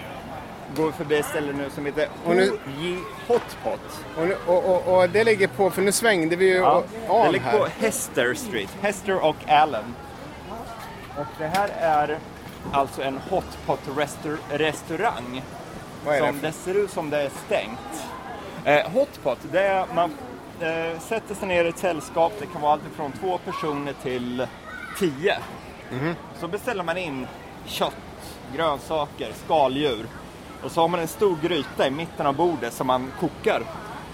går 0.76 0.86
vi 0.86 0.92
förbi 0.92 1.18
ett 1.18 1.26
ställe 1.26 1.52
nu 1.52 1.70
som 1.70 1.86
heter 1.86 2.08
Oji 2.26 2.98
Hotpot. 3.28 3.80
Och, 4.16 4.26
nu, 4.26 4.36
och, 4.46 4.64
och, 4.64 4.98
och 4.98 5.08
det 5.10 5.24
ligger 5.24 5.46
på, 5.48 5.70
för 5.70 5.82
nu 5.82 5.92
svängde 5.92 6.36
vi 6.36 6.44
ju 6.48 6.54
Ja, 6.56 6.82
ja, 6.94 6.98
det 7.06 7.12
av 7.26 7.32
ligger 7.32 7.44
här. 7.46 7.58
på 7.58 7.66
Hester 7.80 8.34
Street. 8.34 8.70
Hester 8.80 9.24
och 9.24 9.36
Allen. 9.48 9.94
Och 11.18 11.26
det 11.38 11.46
här 11.46 11.68
är 11.80 12.18
alltså 12.72 13.02
en 13.02 13.18
hotpot-restaurang. 13.30 15.42
Vad 16.04 16.16
är 16.16 16.20
det 16.20 16.26
Som 16.26 16.34
för? 16.40 16.46
det 16.46 16.52
ser 16.52 16.74
ut 16.74 16.90
som 16.90 17.10
det 17.10 17.22
är 17.22 17.30
stängt. 17.46 18.04
Eh, 18.64 18.90
hotpot, 18.92 19.38
det 19.52 19.60
är 19.60 19.86
man 19.94 20.14
eh, 20.60 20.98
sätter 21.00 21.34
sig 21.34 21.48
ner 21.48 21.64
i 21.64 21.68
ett 21.68 21.78
sällskap. 21.78 22.32
Det 22.38 22.46
kan 22.46 22.60
vara 22.62 22.72
allt 22.72 22.82
från 22.96 23.12
två 23.12 23.38
personer 23.38 23.94
till 24.02 24.46
tio. 24.98 25.38
Mhm. 25.92 26.14
Så 26.40 26.48
beställer 26.48 26.84
man 26.84 26.96
in 26.98 27.26
kött, 27.66 27.94
grönsaker, 28.56 29.32
skaldjur. 29.44 30.06
Och 30.64 30.70
så 30.70 30.80
har 30.80 30.88
man 30.88 31.00
en 31.00 31.08
stor 31.08 31.38
gryta 31.42 31.86
i 31.86 31.90
mitten 31.90 32.26
av 32.26 32.34
bordet 32.34 32.72
som 32.72 32.86
man 32.86 33.12
kokar 33.20 33.62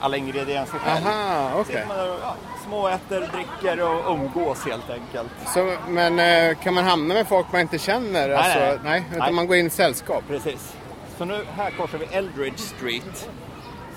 alla 0.01 0.17
ingredienser 0.17 0.79
själv. 0.79 1.07
Aha. 1.07 1.65
Sitter 1.65 1.87
man 1.87 1.97
där 1.97 2.13
och 2.13 2.21
ja, 2.23 2.35
småäter, 2.67 3.21
dricker 3.21 3.83
och 3.83 4.13
umgås 4.13 4.67
helt 4.67 4.91
enkelt. 4.91 5.31
Så, 5.47 5.77
men 5.89 6.19
eh, 6.19 6.59
kan 6.59 6.75
man 6.75 6.85
hamna 6.85 7.15
med 7.15 7.29
folk 7.29 7.47
man 7.53 7.61
inte 7.61 7.79
känner? 7.79 8.31
alltså, 8.31 8.59
nej. 8.59 8.79
nej. 8.85 9.05
Utan 9.11 9.19
Nej. 9.19 9.33
man 9.33 9.47
går 9.47 9.57
in 9.57 9.67
i 9.67 9.71
sällskap? 9.71 10.25
Precis. 10.29 10.77
Så 11.19 11.25
nu 11.25 11.45
här 11.57 11.71
korsar 11.71 11.99
vi 11.99 12.05
Eldridge 12.05 12.59
Street 12.59 13.31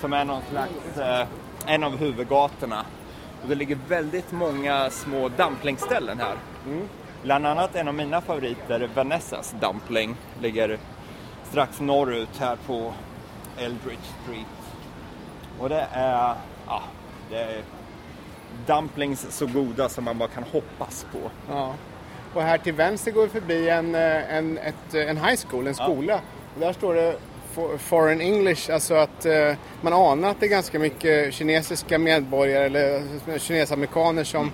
som 0.02 0.14
är 0.14 0.26
någon 0.26 0.42
slags, 0.52 0.98
eh, 0.98 1.28
en 1.66 1.84
av 1.84 1.98
huvudgatorna. 1.98 2.86
Och 3.44 3.50
det 3.50 3.56
ligger 3.56 3.78
väldigt 3.88 4.32
många 4.32 4.90
små 4.90 5.30
dumplingställen 5.30 6.20
här. 6.20 6.36
Bland 7.24 7.48
annat 7.48 7.76
en 7.76 7.88
av 7.88 7.94
mina 7.94 8.22
favoriter, 8.22 8.90
Vanessas 8.96 9.56
Dumpling, 9.60 10.16
ligger 10.42 10.80
strax 11.52 11.80
norrut 11.80 12.38
här 12.40 12.58
på 12.68 12.94
Eldridge 13.58 14.02
Street. 14.24 14.46
Och 15.60 15.70
det 15.70 15.88
är, 15.92 16.36
ja, 16.68 16.82
det 17.30 17.38
är 17.38 17.62
dumplings 18.68 19.26
så 19.30 19.46
goda 19.46 19.90
som 19.90 20.04
man 20.04 20.18
bara 20.18 20.30
kan 20.30 20.44
hoppas 20.44 21.06
på. 21.12 21.20
Ja. 21.50 21.74
Och 22.34 22.42
här 22.42 22.58
till 22.58 22.74
vänster 22.74 23.12
går 23.12 23.24
vi 23.24 23.30
förbi 23.30 23.70
en, 23.70 23.96
eh, 23.96 24.36
en, 24.36 24.58
ett, 24.58 24.94
en 24.94 25.18
high 25.18 25.40
school, 25.48 25.68
en 25.68 25.76
skola. 25.76 26.22
Och 26.54 26.60
där 26.60 26.74
står 26.74 26.96
det 26.96 27.16
for- 27.54 27.78
Foreign 27.78 28.22
English, 28.22 28.72
alltså 28.74 28.94
att 28.94 29.26
eh, 29.26 29.54
man 29.82 29.94
anar 29.94 30.30
att 30.30 30.40
det 30.40 30.46
är 30.46 30.50
ganska 30.50 30.80
mycket 30.80 31.34
kinesiska 31.34 31.98
medborgare 31.98 32.66
eller 32.66 33.04
kinesamerikaner 33.40 34.24
som 34.24 34.52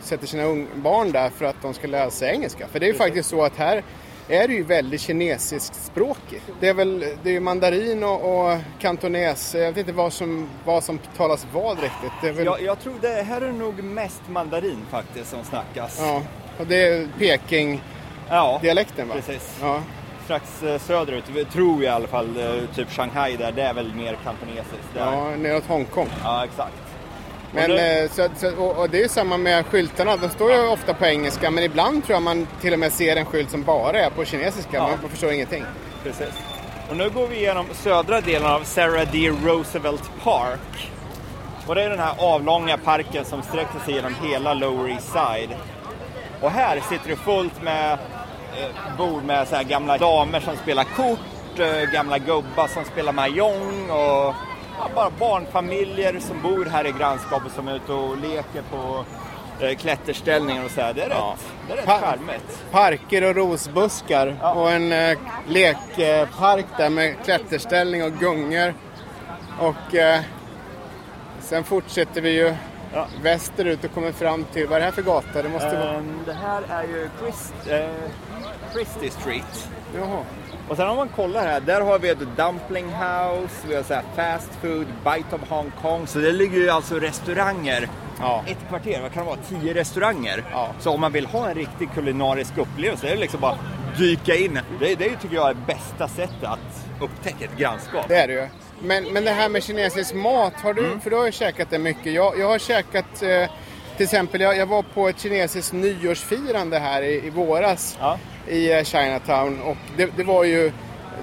sätter 0.00 0.26
sina 0.26 0.66
barn 0.74 1.12
där 1.12 1.30
för 1.30 1.44
att 1.44 1.62
de 1.62 1.74
ska 1.74 1.86
lära 1.86 2.10
sig 2.10 2.30
engelska. 2.30 2.66
För 2.68 2.80
det 2.80 2.86
är 2.86 2.92
ju 2.92 2.94
faktiskt 2.98 3.28
så 3.28 3.42
att 3.44 3.56
här 3.56 3.82
är 4.28 4.48
det 4.48 4.54
ju 4.54 4.62
väldigt 4.62 5.00
kinesiskt 5.00 5.74
språkigt. 5.84 6.42
Det 6.60 6.68
är 6.68 6.74
väl 6.74 7.04
det 7.22 7.36
är 7.36 7.40
mandarin 7.40 8.04
och, 8.04 8.46
och 8.52 8.58
kantones. 8.78 9.54
Jag 9.54 9.68
vet 9.68 9.76
inte 9.76 9.92
vad 9.92 10.12
som, 10.12 10.48
vad 10.64 10.84
som 10.84 10.98
talas 11.16 11.46
vad 11.52 11.78
riktigt. 11.80 12.36
Väl, 12.38 12.46
Jag, 12.46 12.62
jag 12.62 12.80
tror 12.80 12.94
det 13.00 13.22
här 13.22 13.40
är 13.40 13.52
nog 13.52 13.82
mest 13.82 14.22
mandarin 14.28 14.78
faktiskt 14.90 15.30
som 15.30 15.44
snackas. 15.44 15.98
ja, 16.00 16.22
och 16.58 16.66
det 16.66 16.76
är 16.88 17.08
Peking-dialekten 17.18 19.08
Ja, 19.08 19.14
va? 19.14 19.20
precis. 19.26 19.58
Ja. 19.62 19.82
Strax 20.24 20.62
eh, 20.62 20.78
söderut, 20.78 21.24
tror 21.52 21.74
jag 21.74 21.92
i 21.92 21.94
alla 21.94 22.06
fall, 22.08 22.36
eh, 22.40 22.74
typ 22.74 22.90
Shanghai 22.90 23.36
där, 23.36 23.52
det 23.52 23.62
är 23.62 23.74
väl 23.74 23.94
mer 23.94 24.18
kantonesiskt 24.24 24.94
där. 24.94 25.00
Ja, 25.00 25.36
neråt 25.36 25.66
Hongkong. 25.66 26.08
Ja, 26.24 26.44
exakt. 26.44 26.72
Men, 27.52 27.70
det- 27.70 28.02
eh, 28.02 28.10
så, 28.10 28.28
så, 28.36 28.64
och, 28.64 28.90
det 28.90 29.02
är 29.02 29.08
samma 29.08 29.36
med 29.36 29.66
skyltarna. 29.66 30.16
De 30.16 30.28
står 30.28 30.52
ju 30.52 30.68
ofta 30.68 30.94
på 30.94 31.06
engelska 31.06 31.50
men 31.50 31.64
ibland 31.64 32.04
tror 32.04 32.14
jag 32.16 32.22
man 32.22 32.46
till 32.60 32.72
och 32.72 32.78
med 32.78 32.92
ser 32.92 33.16
en 33.16 33.24
skylt 33.26 33.50
som 33.50 33.62
bara 33.62 33.98
är 34.00 34.10
på 34.10 34.24
kinesiska. 34.24 34.76
Ja. 34.76 34.88
Man 35.02 35.10
förstår 35.10 35.32
ingenting. 35.32 35.64
Precis. 36.02 36.34
Och 36.90 36.96
nu 36.96 37.10
går 37.10 37.26
vi 37.26 37.36
igenom 37.36 37.66
södra 37.72 38.20
delen 38.20 38.50
av 38.50 38.60
Sarah 38.64 39.12
D. 39.12 39.30
Roosevelt 39.44 40.10
Park. 40.24 40.90
Och 41.66 41.74
det 41.74 41.82
är 41.82 41.90
den 41.90 41.98
här 41.98 42.14
avlånga 42.18 42.78
parken 42.78 43.24
som 43.24 43.42
sträcker 43.42 43.78
sig 43.84 43.94
genom 43.94 44.14
hela 44.22 44.54
Lower 44.54 44.90
East 44.90 45.12
Side. 45.12 45.50
Och 46.40 46.50
här 46.50 46.80
sitter 46.88 47.08
det 47.08 47.16
fullt 47.16 47.62
med 47.62 47.92
eh, 47.92 48.96
bord 48.98 49.24
med 49.24 49.48
så 49.48 49.56
gamla 49.68 49.98
damer 49.98 50.40
som 50.40 50.56
spelar 50.56 50.84
kort, 50.84 51.58
eh, 51.58 51.92
gamla 51.92 52.18
gubbar 52.18 52.68
som 52.68 52.84
spelar 52.84 53.12
mahjong 53.12 53.90
och 53.90 54.34
ja, 54.80 54.88
bara 54.94 55.10
barnfamiljer 55.10 56.20
som 56.20 56.42
bor 56.42 56.64
här 56.64 56.86
i 56.86 56.92
grannskapet 56.92 57.52
som 57.52 57.68
är 57.68 57.76
ute 57.76 57.92
och 57.92 58.16
leker 58.16 58.62
på 58.70 59.04
eh, 59.64 59.76
klätterställningar 59.76 60.64
och 60.64 60.70
så 60.70 60.80
här. 60.80 60.92
Det 60.94 61.02
är 61.02 61.08
rätt, 61.08 61.16
Ja. 61.18 61.36
det 61.66 61.72
är 61.72 61.76
rätt 61.76 61.86
Pa- 61.86 61.98
charmigt. 62.00 62.62
Parker 62.70 63.28
och 63.28 63.34
rosbuskar 63.36 64.36
Ja. 64.40 64.52
och 64.54 64.70
en 64.70 64.92
eh, 64.92 65.18
lekpark 65.48 66.66
där 66.76 66.90
med 66.90 67.14
klätterställning 67.24 68.04
och 68.04 68.12
gungor. 68.12 68.74
Och 69.60 69.94
eh, 69.94 70.20
sen 71.40 71.64
fortsätter 71.64 72.20
vi 72.20 72.30
ju 72.30 72.54
Ja. 72.94 73.06
västerut 73.22 73.84
och 73.84 73.94
kommer 73.94 74.12
fram 74.12 74.44
till, 74.44 74.66
vad 74.66 74.76
är 74.76 74.78
det 74.80 74.84
här 74.84 74.92
för 74.92 75.02
gata? 75.02 75.42
Det 75.42 75.48
måste 75.48 75.78
vara... 75.78 75.94
Ehm, 75.94 76.18
det 76.26 76.32
här 76.32 76.62
är 76.70 76.82
ju 76.82 77.08
Christ, 77.20 77.54
eh, 77.68 77.88
Christie 78.72 79.10
Street. 79.10 79.68
Jaha. 79.96 80.22
Och 80.70 80.76
sen 80.76 80.88
om 80.88 80.96
man 80.96 81.08
kollar 81.08 81.42
här, 81.42 81.60
där 81.60 81.80
har 81.80 81.98
vi 81.98 82.08
ett 82.08 82.18
dumpling 82.36 82.84
house, 82.86 83.66
vi 83.68 83.74
har 83.76 83.82
så 83.82 83.94
här 83.94 84.02
fast 84.16 84.48
food, 84.62 84.86
bite 85.04 85.36
of 85.36 85.48
Hong 85.48 85.72
Kong. 85.82 86.06
Så 86.06 86.18
det 86.18 86.32
ligger 86.32 86.58
ju 86.58 86.70
alltså 86.70 86.94
restauranger. 86.98 87.88
Ja. 88.20 88.44
Ett 88.46 88.58
kvarter, 88.68 89.00
vad 89.02 89.12
kan 89.12 89.22
det 89.24 89.30
vara? 89.30 89.38
Tio 89.60 89.74
restauranger. 89.74 90.44
Ja. 90.52 90.68
Så 90.80 90.90
om 90.90 91.00
man 91.00 91.12
vill 91.12 91.26
ha 91.26 91.48
en 91.48 91.54
riktig 91.54 91.88
kulinarisk 91.94 92.58
upplevelse, 92.58 93.06
det 93.06 93.12
är 93.12 93.14
det 93.14 93.20
liksom 93.20 93.40
bara 93.40 93.58
dyka 93.98 94.34
in. 94.34 94.60
Det, 94.80 94.94
det 94.94 95.16
tycker 95.16 95.34
jag 95.34 95.50
är 95.50 95.54
bästa 95.66 96.08
sättet 96.08 96.44
att 96.44 96.86
upptäcka 97.00 97.44
ett 97.44 97.56
grannskap. 97.58 98.04
Det 98.08 98.16
är 98.16 98.28
det 98.28 98.34
ju. 98.34 98.48
Men, 98.82 99.04
men 99.12 99.24
det 99.24 99.30
här 99.30 99.48
med 99.48 99.62
kinesisk 99.62 100.14
mat, 100.14 100.52
har 100.62 100.74
du, 100.74 100.84
Mm. 100.86 101.00
för 101.00 101.10
du 101.10 101.16
har 101.16 101.26
ju 101.26 101.32
käkat 101.32 101.70
det 101.70 101.78
mycket. 101.78 102.12
Jag, 102.12 102.38
jag 102.38 102.48
har 102.48 102.58
käkat, 102.58 103.22
eh, 103.22 103.50
till 104.00 104.04
exempel, 104.04 104.40
jag, 104.40 104.56
jag 104.56 104.66
var 104.66 104.82
på 104.82 105.08
ett 105.08 105.20
kinesiskt 105.20 105.72
nyårsfirande 105.72 106.78
här 106.78 107.02
i, 107.02 107.26
i 107.26 107.30
våras 107.30 107.96
Ja. 108.00 108.18
i 108.48 108.72
eh, 108.72 108.82
Chinatown 108.84 109.60
och 109.60 109.76
det, 109.96 110.10
det 110.16 110.24
var 110.24 110.44
ju 110.44 110.72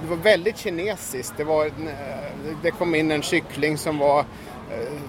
det 0.02 0.08
var 0.08 0.16
väldigt 0.16 0.58
kinesiskt. 0.58 1.34
Det, 1.36 1.44
var, 1.44 1.66
eh, 1.66 1.72
det 2.62 2.70
kom 2.70 2.94
in 2.94 3.10
en 3.10 3.22
kyckling 3.22 3.78
som 3.78 3.98
var, 3.98 4.18
eh, 4.20 5.00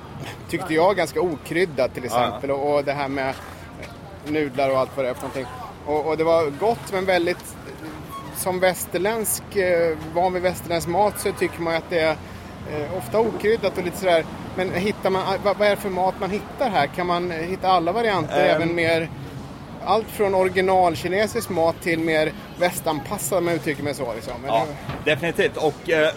tyckte 0.49 0.73
jag, 0.73 0.95
ganska 0.95 1.21
okryddad 1.21 1.93
till 1.93 2.05
exempel. 2.05 2.51
Och, 2.51 2.75
och 2.75 2.83
det 2.83 2.93
här 2.93 3.07
med 3.07 3.33
nudlar 4.27 4.69
och 4.69 4.77
allt 4.79 4.91
vad 4.95 5.05
det 5.05 5.09
är 5.09 5.13
för 5.13 5.21
någonting. 5.21 5.45
Och, 5.85 6.07
och 6.07 6.17
det 6.17 6.23
var 6.23 6.45
gott 6.59 6.91
men 6.91 7.05
väldigt 7.05 7.55
som 8.38 8.59
västerländsk, 8.59 9.43
van 10.13 10.33
vid 10.33 10.43
västerländsk 10.43 10.88
mat 10.88 11.19
så 11.19 11.31
tycker 11.31 11.61
man 11.61 11.75
att 11.75 11.89
det 11.89 11.99
är 11.99 12.15
eh, 12.69 12.97
ofta 12.97 13.19
okryddat 13.19 13.77
och 13.77 13.83
lite 13.83 13.97
sådär. 13.97 14.25
Men 14.55 14.73
hittar 14.73 15.09
man, 15.09 15.23
vad, 15.43 15.57
vad 15.57 15.67
är 15.67 15.75
det 15.75 15.81
för 15.81 15.89
mat 15.89 16.15
man 16.19 16.31
hittar 16.31 16.69
här? 16.69 16.88
Kan 16.88 17.07
man 17.07 17.31
hitta 17.31 17.67
alla 17.67 17.91
varianter? 17.91 18.45
Ehm. 18.45 18.55
Även 18.55 18.75
mer, 18.75 19.09
allt 19.85 20.07
från 20.07 20.35
original 20.35 20.95
kinesisk 20.95 21.49
mat 21.49 21.75
till 21.81 21.99
mer 21.99 22.31
västanpassad 22.59 23.38
om 23.38 23.47
jag 23.47 23.55
uttrycker 23.55 23.83
mig 23.83 23.93
så. 23.93 24.13
Liksom. 24.13 24.33
Ja, 24.47 24.65
definitivt. 25.05 25.57
Och 25.57 25.89
eh, 25.89 26.09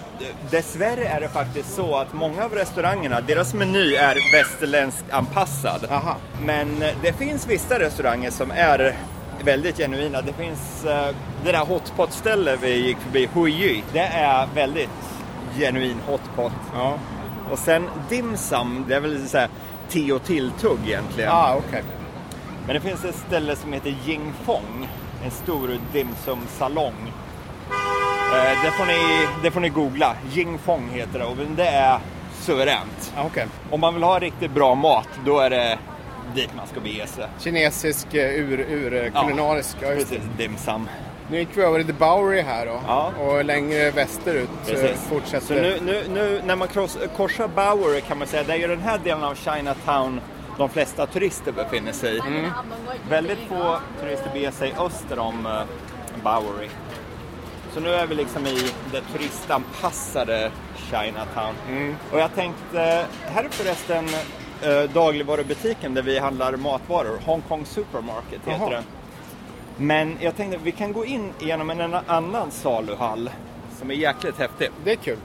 dessvärre 0.50 1.04
är 1.04 1.20
det 1.20 1.28
faktiskt 1.28 1.74
så 1.74 1.96
att 1.96 2.12
många 2.12 2.44
av 2.44 2.54
restaurangerna, 2.54 3.20
deras 3.20 3.54
meny 3.54 3.94
är 3.94 4.16
västerländsk 4.32 5.04
anpassad. 5.10 5.86
Aha. 5.90 6.16
Men 6.44 6.82
eh, 6.82 6.90
det 7.02 7.12
finns 7.12 7.46
vissa 7.46 7.78
restauranger 7.78 8.30
som 8.30 8.50
är 8.50 8.96
väldigt 9.44 9.76
genuina. 9.76 10.22
Det 10.22 10.32
finns 10.32 10.84
eh, 10.84 11.14
det 11.44 11.52
där 11.52 11.64
hotpot-stället 11.64 12.60
vi 12.62 12.86
gick 12.86 12.96
förbi, 12.96 13.28
Huiyi. 13.34 13.84
Det 13.92 13.98
är 13.98 14.48
väldigt 14.54 14.90
genuin 15.58 15.96
hotpot. 16.06 16.52
Ja. 16.74 16.94
Och 17.50 17.58
sen 17.58 17.88
dim 18.08 18.36
sum, 18.36 18.84
det 18.88 18.94
är 18.94 19.00
väl 19.00 19.28
så 19.28 19.38
här 19.38 19.48
te 19.88 20.12
och 20.12 20.24
tilltugg 20.24 20.78
egentligen. 20.86 21.30
Ah, 21.32 21.54
okej. 21.54 21.82
Men 22.66 22.74
det 22.74 22.80
finns 22.80 23.04
ett 23.04 23.22
ställe 23.26 23.56
som 23.56 23.72
heter 23.72 23.94
Jing 24.04 24.32
Fong, 24.44 24.88
en 25.24 25.30
stor 25.30 25.78
dim 25.92 26.08
sum 26.24 26.38
salong. 26.48 27.12
Eh, 28.32 28.62
det, 28.64 28.70
får 28.70 28.86
ni, 28.86 29.26
det 29.42 29.50
får 29.50 29.60
ni 29.60 29.68
googla. 29.68 30.16
Jing 30.32 30.58
Fong 30.58 30.88
heter 30.92 31.18
det 31.18 31.24
och 31.24 31.36
det 31.56 31.66
är 31.68 31.98
suveränt. 32.40 33.12
Ah, 33.16 33.24
okej. 33.26 33.46
Om 33.70 33.80
man 33.80 33.94
vill 33.94 34.02
ha 34.02 34.18
riktigt 34.18 34.50
bra 34.50 34.74
mat, 34.74 35.08
då 35.24 35.40
är 35.40 35.50
det 35.50 35.78
dit 36.34 36.50
man 36.56 36.66
ska 36.66 36.80
bege 36.80 37.06
sig. 37.06 37.26
Kinesisk 37.40 38.14
eh, 38.14 38.30
ur, 38.30 38.60
ur 38.60 39.10
kulinarisk. 39.10 39.76
Ja. 39.80 39.88
Precis, 39.88 40.20
dim 40.38 40.56
sum. 40.56 40.88
Nu 41.32 41.38
gick 41.38 41.48
vi 41.54 41.62
över 41.62 41.78
till 41.78 41.86
The 41.86 41.92
Bowery 41.92 42.40
här 42.40 42.66
då. 42.66 42.80
Ja. 42.86 43.12
Och 43.20 43.44
längre 43.44 43.90
västerut 43.90 44.48
eh, 44.66 44.74
Precis. 44.74 45.06
fortsätter. 45.08 45.46
Så 45.46 45.54
nu, 45.54 45.78
nu, 45.82 46.04
nu 46.08 46.42
när 46.44 46.56
man 46.56 46.68
kross, 46.68 46.98
korsar 47.16 47.48
Bowery 47.48 48.00
kan 48.00 48.18
man 48.18 48.28
säga, 48.28 48.42
det 48.42 48.52
är 48.52 48.56
ju 48.56 48.66
den 48.66 48.80
här 48.80 48.98
delen 48.98 49.24
av 49.24 49.34
Chinatown 49.34 50.20
de 50.58 50.68
flesta 50.68 51.06
turister 51.06 51.52
befinner 51.52 51.92
sig 51.92 52.16
i. 52.16 52.18
Mm. 52.18 52.50
Väldigt 53.08 53.38
få 53.48 53.78
turister 54.00 54.30
beger 54.32 54.50
sig 54.50 54.74
öster 54.78 55.18
om 55.18 55.46
eh, 55.46 55.62
Bowery. 56.24 56.68
Så 57.74 57.80
nu 57.80 57.90
är 57.90 58.06
vi 58.06 58.14
liksom 58.14 58.46
i 58.46 58.70
det 58.92 59.00
turistanpassade 59.12 60.50
Chinatown. 60.76 61.54
Mm. 61.68 61.96
Och 62.12 62.18
jag 62.18 62.34
tänkte, 62.34 63.06
här 63.26 63.44
är 63.44 63.48
förresten 63.48 64.08
eh, 64.62 64.90
dagligvarubutiken 64.90 65.94
där 65.94 66.02
vi 66.02 66.18
handlar 66.18 66.56
matvaror. 66.56 67.18
Hong 67.24 67.40
Kong 67.40 67.66
Supermarket 67.66 68.40
heter 68.46 68.60
Jaha. 68.60 68.70
den. 68.70 68.84
Men 69.76 70.16
jag 70.20 70.36
tänkte 70.36 70.58
vi 70.62 70.72
kan 70.72 70.92
gå 70.92 71.04
in 71.04 71.32
genom 71.40 71.70
en 71.70 71.94
annan 72.06 72.50
saluhall 72.50 73.30
som 73.78 73.90
är 73.90 73.94
jäkligt 73.94 74.38
häftig. 74.38 74.68
Det 74.84 74.92
är 74.92 74.96
kul. 74.96 75.18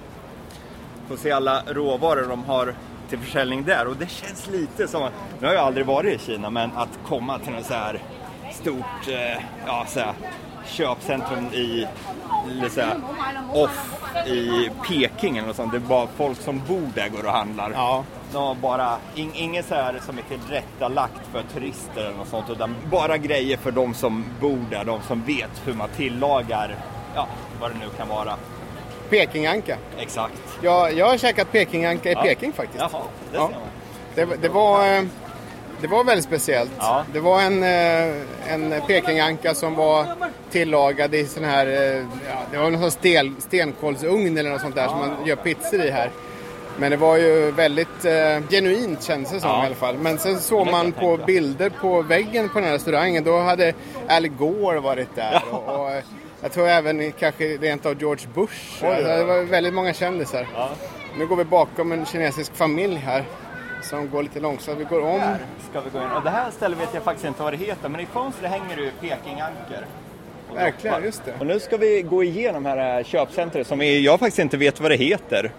Få 1.08 1.18
se 1.18 1.32
alla 1.32 1.62
råvaror 1.68 2.26
de 2.30 2.44
har 2.44 2.74
till 3.10 3.20
försäljning 3.20 3.64
där. 3.64 3.88
Och 3.88 3.96
det 3.96 4.10
känns 4.10 4.48
lite 4.52 4.88
som, 4.88 5.04
att- 5.04 5.14
nu 5.40 5.48
har 5.48 5.54
jag 5.54 5.64
aldrig 5.64 5.86
varit 5.86 6.22
i 6.22 6.26
Kina, 6.26 6.50
men 6.50 6.70
att 6.76 7.00
komma 7.08 7.40
till 7.40 7.54
något 7.54 7.66
så 7.66 7.74
här 7.74 8.02
stort 8.54 9.08
eh, 9.08 9.44
ja, 9.66 9.86
så 9.88 10.00
här, 10.00 10.14
köpcentrum 10.66 11.46
i 11.54 11.88
så 12.70 12.82
här, 12.82 13.00
off 13.54 13.94
i 14.28 14.70
Peking 14.88 15.38
eller 15.38 15.48
något 15.48 15.56
sånt. 15.56 15.72
Det 15.72 15.78
är 15.78 15.80
bara 15.80 16.08
folk 16.18 16.42
som 16.42 16.62
bor 16.68 16.90
där 16.96 17.10
går 17.10 17.26
och 17.26 17.32
handlar. 17.32 17.72
Ja. 17.72 18.04
Bara, 18.62 18.98
in, 19.16 19.32
inget 19.34 19.66
så 19.66 19.76
här 19.76 20.00
som 20.06 20.18
är 20.18 20.22
tillrättalagt 20.22 21.22
för 21.32 21.44
turister 21.54 22.02
eller 22.02 22.18
något 22.18 22.28
sånt. 22.28 22.50
Utan 22.50 22.76
bara 22.92 23.18
grejer 23.18 23.58
för 23.58 23.72
de 23.72 23.94
som 23.94 24.26
bor 24.42 24.66
där, 24.72 24.84
de 24.84 25.02
som 25.02 25.24
vet 25.24 25.62
hur 25.66 25.74
man 25.74 25.90
tillagar, 25.98 26.76
ja, 27.16 27.28
vad 27.62 27.72
det 27.72 27.76
nu 27.80 27.86
kan 27.98 28.08
vara. 28.08 28.36
Pekinganka. 29.10 29.78
Exakt. 29.98 30.42
Jag, 30.62 30.94
jag 30.94 31.06
har 31.06 31.18
käkat 31.18 31.52
Pekinganka 31.52 32.10
i 32.10 32.14
Ja. 32.14 32.22
Peking 32.22 32.54
faktiskt. 32.54 32.80
Jaha, 32.92 33.02
det 33.32 33.38
Ja. 33.38 33.50
Det, 34.16 34.26
det, 34.42 34.50
var, 34.50 34.96
eh, 34.98 35.04
det 35.82 35.88
var 35.88 36.04
väldigt 36.04 36.26
speciellt. 36.26 36.72
Ja. 36.80 37.06
Det 37.14 37.20
var 37.20 37.42
en, 37.42 37.64
eh, 37.64 38.54
en 38.54 38.82
Pekinganka 38.88 39.54
som 39.56 39.76
var 39.76 40.06
tillagad 40.52 41.16
i 41.16 41.26
sån 41.26 41.44
här, 41.44 41.68
eh, 41.68 41.98
ja, 42.30 42.40
det 42.52 42.58
var 42.58 42.72
någon 42.72 42.82
sån 42.82 42.92
stel, 42.92 43.32
stenkolsugn 43.40 44.38
eller 44.38 44.50
något 44.50 44.62
sånt 44.62 44.76
där 44.76 44.88
som 44.88 45.00
man 45.00 45.10
gör 45.26 45.36
pizzor 45.36 45.82
i 45.82 45.90
här. 45.92 46.10
Men 46.80 46.92
det 46.92 46.98
var 46.98 47.18
ju 47.18 47.52
väldigt 47.52 48.06
eh, 48.06 48.40
genuint 48.50 49.04
kändes 49.04 49.32
det 49.32 49.40
som 49.40 49.50
Ja. 49.50 49.64
i 49.64 49.66
alla 49.66 49.76
fall. 49.76 49.98
Men 49.98 50.18
sen 50.18 50.40
såg 50.40 50.68
man 50.72 50.92
på 50.92 51.18
bilder 51.18 51.70
på 51.70 52.02
väggen 52.02 52.50
på 52.50 52.60
den 52.60 52.68
här 52.68 52.74
restaurangen, 52.76 53.24
då 53.24 53.40
hade 53.40 53.74
Al 54.10 54.28
Gore 54.28 54.80
varit 54.80 55.16
där. 55.16 55.42
Ja. 55.52 55.58
Och, 55.58 55.82
och, 55.82 55.92
eh, 55.92 56.04
jag 56.42 56.52
tror 56.52 56.68
även 56.68 57.12
kanske 57.12 57.44
rent 57.46 57.86
av 57.86 58.00
George 58.00 58.28
Bush. 58.34 58.84
Oj, 58.84 58.88
Alltså, 58.88 59.08
det 59.18 59.24
var 59.24 59.42
väldigt 59.44 59.74
många 59.74 59.94
kändisar. 59.94 60.48
Ja. 60.56 60.70
Nu 61.18 61.28
går 61.28 61.36
vi 61.36 61.44
bakom 61.44 61.92
en 61.92 62.06
kinesisk 62.06 62.56
familj 62.56 62.96
här 62.96 63.24
som 63.82 64.10
går 64.10 64.24
lite 64.24 64.40
långsamt. 64.40 64.80
Vi 64.80 64.84
går 64.84 65.02
om. 65.02 65.20
Här 65.20 65.38
ska 65.70 65.82
vi 65.82 65.90
gå 65.90 65.98
in. 66.06 66.12
Och 66.12 66.24
det 66.24 66.30
här 66.30 66.52
stället 66.52 66.80
vet 66.82 66.90
jag 66.94 67.04
faktiskt 67.04 67.28
inte 67.28 67.44
vad 67.44 67.54
det 67.54 67.58
heter, 67.58 67.90
men 67.90 68.02
i 68.02 68.06
fönstret 68.06 68.52
hänger 68.52 68.76
det 68.76 68.82
ju 68.82 68.92
Pekingankor. 69.02 69.86
Verkligen, 70.56 71.04
just 71.04 71.26
det. 71.26 71.34
Och 71.40 71.46
nu 71.46 71.60
ska 71.60 71.78
vi 71.78 72.02
gå 72.02 72.24
igenom 72.24 72.66
här 72.66 73.04
köpcentret 73.04 73.68
som 73.68 73.82
jag 73.82 74.20
faktiskt 74.20 74.40
inte 74.40 74.58
vet 74.58 74.80
vad 74.80 74.92
det 74.92 74.96
heter. 74.96 75.52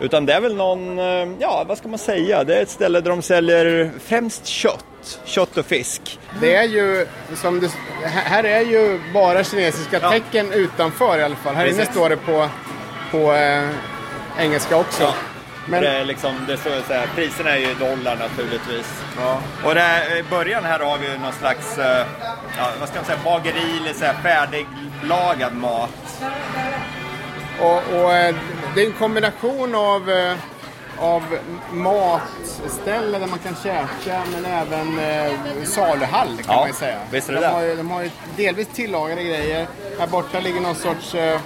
Utan 0.00 0.26
det 0.26 0.32
är 0.32 0.40
väl 0.40 0.56
någon, 0.56 0.98
eh, 0.98 1.28
ja 1.38 1.64
vad 1.68 1.78
ska 1.78 1.88
man 1.88 1.98
säga, 1.98 2.44
det 2.44 2.56
är 2.56 2.62
ett 2.62 2.70
ställe 2.70 3.00
där 3.00 3.10
de 3.10 3.22
säljer 3.22 3.90
främst 4.04 4.46
kött, 4.46 5.20
kött 5.24 5.56
och 5.56 5.66
fisk. 5.66 6.18
Det 6.40 6.54
är 6.54 6.64
ju, 6.64 7.06
som 7.36 7.60
det, 7.60 7.70
här 8.04 8.44
är 8.44 8.60
ju 8.60 9.00
bara 9.14 9.44
kinesiska 9.44 9.98
Ja. 10.02 10.10
tecken 10.10 10.52
utanför 10.52 11.18
i 11.18 11.22
alla 11.22 11.36
fall. 11.36 11.54
Här 11.54 11.66
inne 11.66 11.86
står 11.86 12.08
det 12.08 12.16
på, 12.16 12.48
på 13.10 13.32
eh, 13.32 13.68
engelska 14.38 14.76
också. 14.76 15.02
Ja. 15.02 15.14
Men, 15.68 15.82
det 15.82 15.88
är 15.88 16.04
liksom, 16.04 16.34
det 16.48 16.56
står 16.56 16.70
så 16.86 16.92
här, 16.92 17.06
priserna 17.14 17.50
är 17.50 17.58
ju 17.58 17.74
dollar 17.74 18.16
naturligtvis. 18.16 19.02
ja. 19.20 19.40
Och 19.64 19.74
där, 19.74 20.16
i 20.18 20.22
början 20.22 20.64
här 20.64 20.78
har 20.78 20.98
vi 20.98 21.06
ju 21.06 21.18
någon 21.18 21.32
slags, 21.32 21.78
eh, 21.78 22.06
ja, 22.58 22.66
vad 22.80 22.88
ska 22.88 22.98
man 22.98 23.04
säga, 23.04 23.18
bageri 23.24 23.80
eller 23.84 23.94
så 23.94 24.04
här 24.04 24.14
färdiglagad 24.22 25.54
mat. 25.54 26.22
Och, 27.60 27.76
och 28.02 28.12
eh, 28.12 28.34
det 28.74 28.82
är 28.82 28.86
en 28.86 28.92
kombination 28.92 29.74
av, 29.74 30.10
eh, 30.10 30.34
av 30.98 31.22
matställen 31.72 33.20
där 33.20 33.28
man 33.28 33.38
kan 33.38 33.56
käka 33.62 34.22
men 34.32 34.44
även 34.44 34.98
eh, 34.98 35.32
saluhall 35.64 36.28
kan 36.36 36.44
Ja, 36.54 36.56
man 36.60 36.68
ju 36.68 36.74
säga. 36.74 36.98
visst 37.10 37.28
är 37.28 37.32
det 37.34 37.40
de, 37.40 37.46
har 37.46 37.62
ju, 37.62 37.76
de 37.76 37.90
har 37.90 38.02
ju 38.02 38.10
delvis 38.36 38.68
tillagade 38.68 39.22
grejer. 39.24 39.66
Här 39.98 40.06
borta 40.06 40.40
ligger 40.40 40.60
någon 40.60 40.74
sorts, 40.74 41.14
eh, 41.14 41.40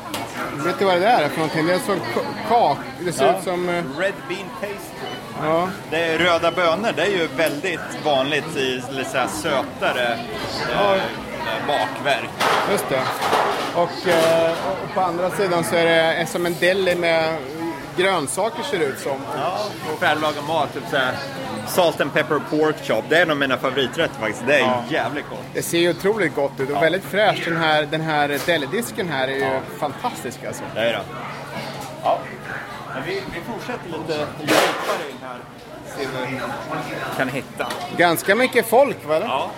vet 0.65 0.79
du 0.79 0.85
vad 0.85 0.95
det 0.95 1.01
där 1.01 1.23
är 1.23 1.29
för 1.29 1.37
någonting? 1.39 1.67
Det 1.67 1.73
är 1.73 1.77
en 1.77 1.81
sorts 1.85 2.01
ka- 2.15 2.49
kak, 2.49 2.79
det 3.01 3.13
ser 3.13 3.39
ut 3.39 3.45
som, 3.45 3.69
eh, 3.69 3.75
Red 3.99 4.13
bean 4.29 4.49
pastry. 4.61 5.09
ja. 5.43 5.69
Det 5.91 5.97
är 6.05 6.19
röda 6.19 6.51
bönor, 6.51 6.93
det 6.97 7.03
är 7.03 7.11
ju 7.11 7.27
väldigt 7.37 7.81
vanligt 8.05 8.57
i 8.57 8.83
lite 8.91 9.11
så 9.11 9.19
här 9.19 9.29
sötare 9.29 10.19
eh, 10.73 11.03
bakverk. 11.67 12.31
Just 12.71 12.89
det. 12.89 13.03
Och, 13.75 14.09
eh, 14.09 14.51
och 14.51 14.95
på 14.95 15.01
andra 15.01 15.31
sidan 15.31 15.65
så 15.65 15.77
är 15.77 15.85
det 16.19 16.27
som 16.27 16.47
en 16.47 16.55
deli 16.61 16.95
med 16.95 17.37
grönsaker 17.97 18.63
ser 18.63 18.79
det 18.79 18.85
ut 18.85 18.99
som. 18.99 19.17
Ja, 19.37 19.59
och 19.93 19.99
färdiglagad 20.01 20.45
mat, 20.49 20.75
typ 20.75 20.83
så 20.91 20.97
här 20.97 21.15
salt 21.67 22.01
and 22.01 22.13
pepper 22.15 22.41
pork 22.51 22.77
chop. 22.87 23.05
Det 23.09 23.17
är 23.19 23.23
en 23.23 23.31
av 23.31 23.37
mina 23.37 23.57
favoriträtter 23.59 24.21
faktiskt. 24.21 24.47
Det 24.47 24.55
är 24.55 24.61
Ja. 24.61 24.83
jävligt 24.91 25.29
gott. 25.31 25.39
Det 25.55 25.63
ser 25.63 25.79
ju 25.79 25.91
otroligt 25.91 26.35
gott 26.35 26.61
ut 26.61 26.71
och 26.71 26.83
väldigt 26.83 27.05
fräscht. 27.05 27.45
Den 27.45 27.57
här, 27.57 27.83
den 27.83 28.01
här 28.01 28.39
delidisken 28.47 29.09
här 29.09 29.29
är 29.29 29.33
ju 29.37 29.61
fantastisk 29.79 30.45
alltså. 30.45 30.63
Det 30.75 30.81
är 30.81 30.93
det. 30.93 31.01
Ja. 32.03 32.19
Men 32.95 33.03
vi, 33.07 33.15
vi 33.15 33.41
fortsätter 33.53 33.87
lite 33.87 34.27
djupare 34.41 35.11
in 35.11 35.17
här. 35.23 35.37
Se 35.99 36.07
vad 36.21 36.29
vi 36.31 36.41
kan 37.17 37.29
hitta. 37.29 37.67
Ganska 37.97 38.35
mycket 38.35 38.67
folk 38.67 39.05
va? 39.05 39.19
Ja. 39.21 39.51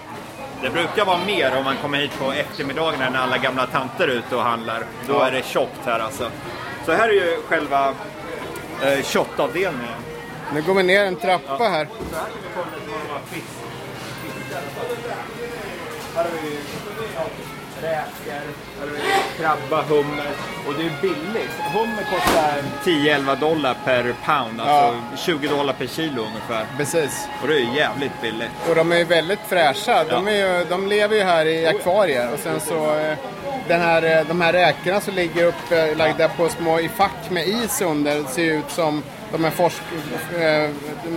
Det 0.67 0.71
brukar 0.73 1.05
vara 1.05 1.19
mer 1.27 1.57
om 1.57 1.65
man 1.65 1.77
kommer 1.77 1.99
hit 1.99 2.19
på 2.19 2.33
eftermiddagen 2.33 2.99
när 3.13 3.19
alla 3.19 3.39
gamla 3.39 3.67
tanter 3.67 4.09
är 4.09 4.13
ute 4.13 4.37
och 4.37 4.43
handlar. 4.43 4.85
Då 5.07 5.13
Ja. 5.15 5.27
är 5.27 5.33
det 5.33 5.45
tjockt 5.45 5.81
här 5.85 5.99
alltså. 6.01 6.31
Så 6.87 6.93
här 6.93 7.09
är 7.09 7.13
ju 7.13 7.43
själva 7.49 7.95
eh, 8.83 9.03
köttavdelningen. 9.05 9.95
Nu 10.55 10.63
går 10.63 10.75
vi 10.75 10.83
ner 10.83 11.05
en 11.05 11.17
trappa 11.17 11.65
här. 11.65 11.89
Så 12.11 12.17
här 12.17 12.25
kan 12.25 12.33
vi 12.43 12.49
få 12.55 12.61
lite 12.75 12.91
vad 12.91 13.01
det 13.01 13.13
var 13.13 13.21
fisk. 13.31 13.47
Här 16.17 16.25
har 16.25 16.31
vi 16.43 16.59
ja, 17.17 17.23
räkor, 17.83 18.43
krabba, 19.39 19.83
hummer. 19.83 20.27
Och 20.69 20.75
det 20.75 20.83
är 20.87 20.93
billigt. 21.03 21.51
Hummer 21.73 22.03
kostar 22.11 22.55
10-11 22.85 23.37
dollar 23.41 23.77
per 23.85 24.15
pound. 24.25 24.61
Alltså 24.61 25.01
20 25.17 25.49
dollar 25.49 25.73
per 25.73 25.87
kilo 25.87 26.23
ungefär. 26.23 26.67
Precis. 26.77 27.29
Och 27.43 27.49
det 27.49 27.55
är 27.55 27.59
ju 27.59 27.75
jävligt 27.77 28.21
billigt. 28.23 28.51
Och 28.69 28.75
de 28.75 28.93
är 28.93 28.97
ju 28.97 29.05
väldigt 29.05 29.41
fräscha. 29.49 30.05
De, 30.05 30.27
Ja. 30.27 30.33
är 30.33 30.59
ju, 30.59 30.65
de 30.65 30.87
lever 30.89 31.17
ju 31.17 31.23
här 31.23 31.47
i 31.47 31.67
akvarier. 31.67 32.33
Och 32.33 32.39
sen 32.39 32.61
så 32.61 32.99
eh, 32.99 33.17
den 33.69 33.81
här, 33.81 34.19
eh, 34.19 34.27
de 34.29 34.41
här 34.41 34.53
räkorna 34.53 35.01
som 35.01 35.15
ligger 35.15 35.45
upplagda 35.45 36.29
på 36.29 36.49
små 36.49 36.81
i 36.81 36.89
fack 36.89 37.31
med 37.31 37.49
is 37.49 37.81
under 37.81 38.25
ser 38.25 38.43
ut 38.53 38.71
som 38.71 39.03
de 39.33 39.45
är 39.45 39.51
forsk, 39.51 39.83
eh, 40.41 40.71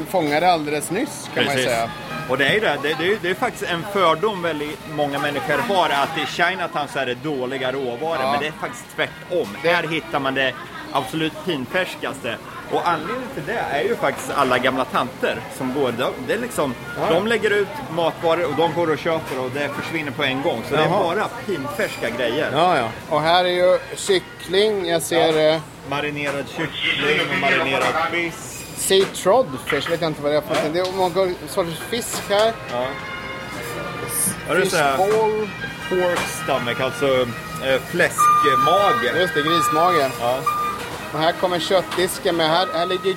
fångade 0.09 0.51
alldeles 0.51 0.91
nyss 0.91 1.29
kan 1.35 1.45
man 1.45 1.57
ju 1.57 1.63
säga. 1.63 1.89
Och 2.29 2.37
det 2.37 2.47
är 2.47 2.61
det, 2.61 2.77
det, 2.83 2.95
det, 2.99 3.11
är, 3.13 3.17
det 3.21 3.29
är 3.29 3.33
faktiskt 3.35 3.63
en 3.71 3.83
fördom 3.93 4.41
väldigt 4.41 4.79
många 4.95 5.19
människor 5.19 5.57
har 5.57 5.89
att 5.89 6.17
i 6.17 6.25
Chinatown 6.25 6.87
så 6.87 6.99
är 6.99 7.05
det 7.05 7.13
dåliga 7.15 7.71
råvaror. 7.71 8.17
Ja. 8.21 8.31
Men 8.31 8.39
det 8.41 8.47
är 8.47 8.51
faktiskt 8.51 8.85
tvärtom. 8.95 9.47
Här 9.63 9.83
hittar 9.83 10.19
man 10.19 10.33
det 10.33 10.53
absolut 10.91 11.33
pinfärskaste. 11.45 12.35
Och 12.71 12.87
anledningen 12.89 13.29
till 13.33 13.43
det 13.45 13.59
är 13.71 13.83
ju 13.83 13.95
faktiskt 13.95 14.31
alla 14.35 14.57
gamla 14.57 14.85
tanter 14.85 15.37
som 15.57 15.73
går. 15.73 15.91
De, 15.91 16.11
det 16.27 16.33
är 16.33 16.37
liksom, 16.37 16.73
Ja. 16.99 17.13
de 17.13 17.27
lägger 17.27 17.51
ut 17.51 17.67
matvaror 17.95 18.45
och 18.45 18.55
de 18.57 18.73
går 18.73 18.91
och 18.91 18.97
köper 18.99 19.39
och 19.39 19.49
det 19.53 19.69
försvinner 19.69 20.11
på 20.11 20.23
en 20.23 20.41
gång. 20.41 20.61
Så 20.69 20.75
det 20.75 20.81
är 20.81 20.85
Jaha. 20.85 21.03
bara 21.03 21.27
pinfärska 21.45 22.09
grejer. 22.09 22.49
Ja, 22.53 22.77
ja. 22.77 22.89
Och 23.09 23.21
här 23.21 23.45
är 23.45 23.49
ju 23.49 23.79
kyckling. 23.95 24.85
Jag 24.87 25.01
ser 25.01 25.53
eh, 25.53 25.59
Marinerad 25.89 26.45
kyckling 26.49 27.19
och 27.33 27.39
marinerad 27.41 27.93
fisk. 28.11 28.48
Sea 28.89 29.05
trodfish. 29.05 29.89
Vet 29.89 30.01
jag 30.01 30.09
inte 30.09 30.21
vad 30.21 30.31
det 30.31 30.37
är 30.37 30.41
för 30.41 30.55
någonting. 30.55 30.73
Det 30.73 30.89
är 30.89 30.93
många 30.93 31.33
sorters 31.47 31.79
fisk 31.79 32.21
här. 32.29 32.53
Ja. 32.71 32.85
Fishbowl. 34.55 35.49
pork 35.89 36.19
stomach, 36.43 36.81
alltså 36.81 37.07
eh, 37.65 37.81
fläskmage? 37.91 39.19
Just 39.19 39.33
det, 39.33 39.41
grismage. 39.41 40.11
Ja. 40.19 40.39
Och 41.13 41.19
här 41.19 41.31
kommer 41.31 41.59
köttdisken 41.59 42.35
med. 42.35 42.49
Här, 42.49 42.67
här 42.73 42.85
ligger 42.85 43.13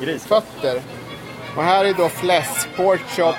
grisfötter. 0.00 0.76
Eh, 0.76 1.58
och 1.58 1.64
här 1.64 1.84
är 1.84 1.94
då 1.94 2.08
fläsk, 2.08 2.68
pork 2.76 3.00
chop. 3.16 3.34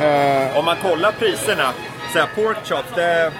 Eh, 0.00 0.58
Om 0.58 0.64
man 0.64 0.76
kollar 0.82 1.12
priserna, 1.12 1.72
så 2.12 2.18
här, 2.18 2.28
pork 2.34 2.66
chops, 2.66 2.88
det 2.94 3.32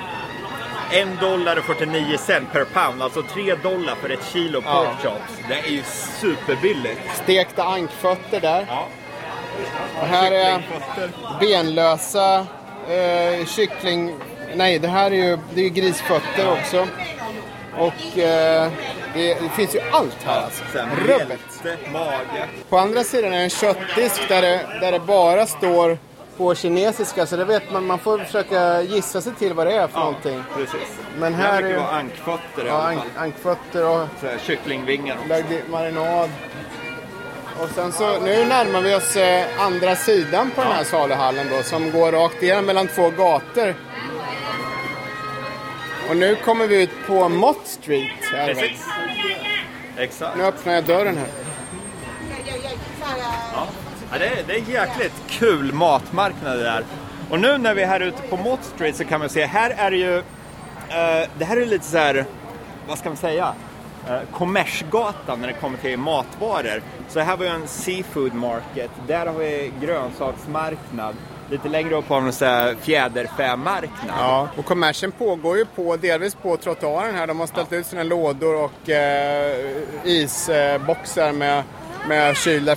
1 0.93 1.21
dollar 1.21 1.57
och 1.57 1.65
49 1.65 2.17
cent 2.19 2.53
per 2.53 2.65
pound, 2.65 3.03
alltså 3.03 3.23
3 3.23 3.55
dollar 3.55 3.95
för 3.95 4.11
ett 4.11 4.25
kilo 4.33 4.61
pork 4.63 4.89
Ja. 5.03 5.11
chops. 5.11 5.33
Det 5.49 5.55
är 5.55 5.71
ju 5.73 5.83
superbilligt. 6.21 7.01
stekta 7.23 7.65
ankfötter 7.65 8.41
där. 8.41 8.67
Ja. 8.69 8.87
Och 10.01 10.07
här 10.07 10.33
är 10.33 10.63
benlösa 11.41 12.47
eh, 12.89 13.47
kyckling... 13.47 14.15
Nej, 14.55 14.79
det 14.79 14.89
här 14.89 15.11
är 15.11 15.15
ju, 15.15 15.39
det 15.55 15.61
är 15.61 15.65
ju 15.65 15.71
grisfötter 15.71 16.53
också. 16.53 16.87
Och 17.79 18.19
eh, 18.19 18.71
det, 19.15 19.35
det 19.35 19.49
finns 19.57 19.75
ju 19.75 19.81
allt 19.93 20.17
här 20.27 20.43
alltså. 20.43 20.63
Rubbet. 21.07 21.41
mage. 21.93 22.49
På 22.69 22.79
andra 22.79 23.05
sidan 23.05 23.33
är 23.33 23.37
det 23.37 23.43
en 23.45 23.51
köttdisk 23.51 24.29
där 24.29 24.43
det, 24.43 24.61
där 24.81 24.93
det 24.93 24.99
bara 24.99 25.47
står 25.47 25.99
på 26.43 26.55
kinesiska. 26.55 27.27
Så 27.27 27.37
det 27.37 27.45
vet 27.45 27.73
man, 27.73 27.87
man 27.87 27.99
får 27.99 28.19
försöka 28.19 28.83
gissa 28.83 29.21
sig 29.21 29.33
till 29.35 29.53
vad 29.55 29.67
det 29.67 29.73
är 29.73 29.89
för 29.89 29.99
någonting. 29.99 30.43
precis. 30.57 30.99
Men 31.19 31.33
det 31.33 31.39
här 31.39 31.53
här 31.53 31.63
brukar 31.63 31.79
vara 31.79 31.91
ankfötter 31.91 32.65
Ja, 32.67 32.83
ank, 32.89 33.01
ankfötter 33.17 33.85
och 33.89 34.09
Så 34.21 34.27
här, 34.27 34.39
kycklingvingar 34.39 35.17
också. 35.17 35.29
lagd 35.29 35.53
marinad. 35.71 36.31
Och 37.63 37.69
sen 37.75 37.93
så, 37.93 38.21
nu 38.21 38.45
närmar 38.45 38.81
vi 38.81 38.95
oss 38.95 39.17
eh, 39.17 39.45
andra 39.61 39.97
sidan 39.97 40.51
på 40.51 40.63
den 40.63 40.73
här 40.73 40.85
saluhallen 40.85 41.47
då 41.51 41.63
som 41.63 41.91
går 41.91 42.13
rakt 42.13 42.43
igenom 42.43 42.65
mellan 42.67 42.89
två 42.89 43.11
gator. 43.11 43.75
Och 46.09 46.17
nu 46.17 46.37
kommer 46.37 46.67
vi 46.67 46.83
ut 46.83 47.07
på 47.07 47.29
Mott 47.29 47.67
Street. 47.67 48.11
Här? 48.33 48.47
Precis. 48.55 48.87
Exakt. 49.97 50.37
nu 50.37 50.45
öppnar 50.45 50.75
jag 50.75 50.85
dörren 50.85 51.17
här. 51.17 51.29
Ja. 53.55 53.67
Ja, 54.13 54.19
det, 54.19 54.27
är, 54.27 54.45
det 54.47 54.55
är 54.55 54.71
jäkligt 54.71 55.13
kul 55.29 55.73
matmarknad 55.73 56.59
det 56.59 56.63
där. 56.63 56.85
Och 57.31 57.41
nu 57.41 57.59
när 57.59 57.75
vi 57.75 57.83
är 57.83 57.87
här 57.87 58.01
ute 58.01 58.23
på 58.23 58.37
Mott 58.37 58.65
Street 58.65 58.97
så 58.97 59.05
kan 59.05 59.21
man 59.21 59.29
se, 59.29 59.45
här 59.45 59.71
är 59.71 59.91
det 59.91 59.97
ju, 59.97 60.17
eh, 60.17 61.29
det 61.39 61.45
här 61.45 61.57
är 61.57 61.67
lite 61.67 61.85
så 61.85 61.99
här, 61.99 62.25
vad 62.89 62.99
ska 62.99 63.09
man 63.09 63.17
säga, 63.17 63.55
uh, 64.11 64.19
kommersgatan 64.33 65.41
när 65.41 65.47
det 65.47 65.53
kommer 65.53 65.79
till 65.79 65.99
matvaror. 65.99 66.83
Så 67.09 67.21
här 67.21 67.27
har 67.27 67.37
vi 67.37 67.47
en 67.47 67.69
seafood 67.69 68.35
market, 68.35 68.91
där 69.07 69.27
har 69.27 69.35
vi 69.35 69.73
grönsaksmarknad 69.81 71.15
lite 71.51 71.69
längre 71.69 71.95
upp 71.95 72.09
har 72.09 72.31
så 72.31 72.45
här 72.45 72.75
fjäderfämarknad. 72.75 74.17
Ja, 74.19 74.49
och 74.57 74.65
kommersen 74.65 75.13
pågår 75.13 75.59
ju 75.59 75.65
på, 75.65 75.97
delvis 75.97 76.35
på 76.35 76.57
trottoaren 76.57 77.15
här. 77.15 77.27
De 77.27 77.41
har 77.41 77.47
ställt 77.47 77.73
ut 77.73 77.87
sina 77.87 78.03
lådor 78.03 78.65
och 78.65 78.91
eh, 78.91 79.83
isboxar 80.05 81.33
med, 81.33 81.65
med 82.09 82.37
kylda 82.37 82.77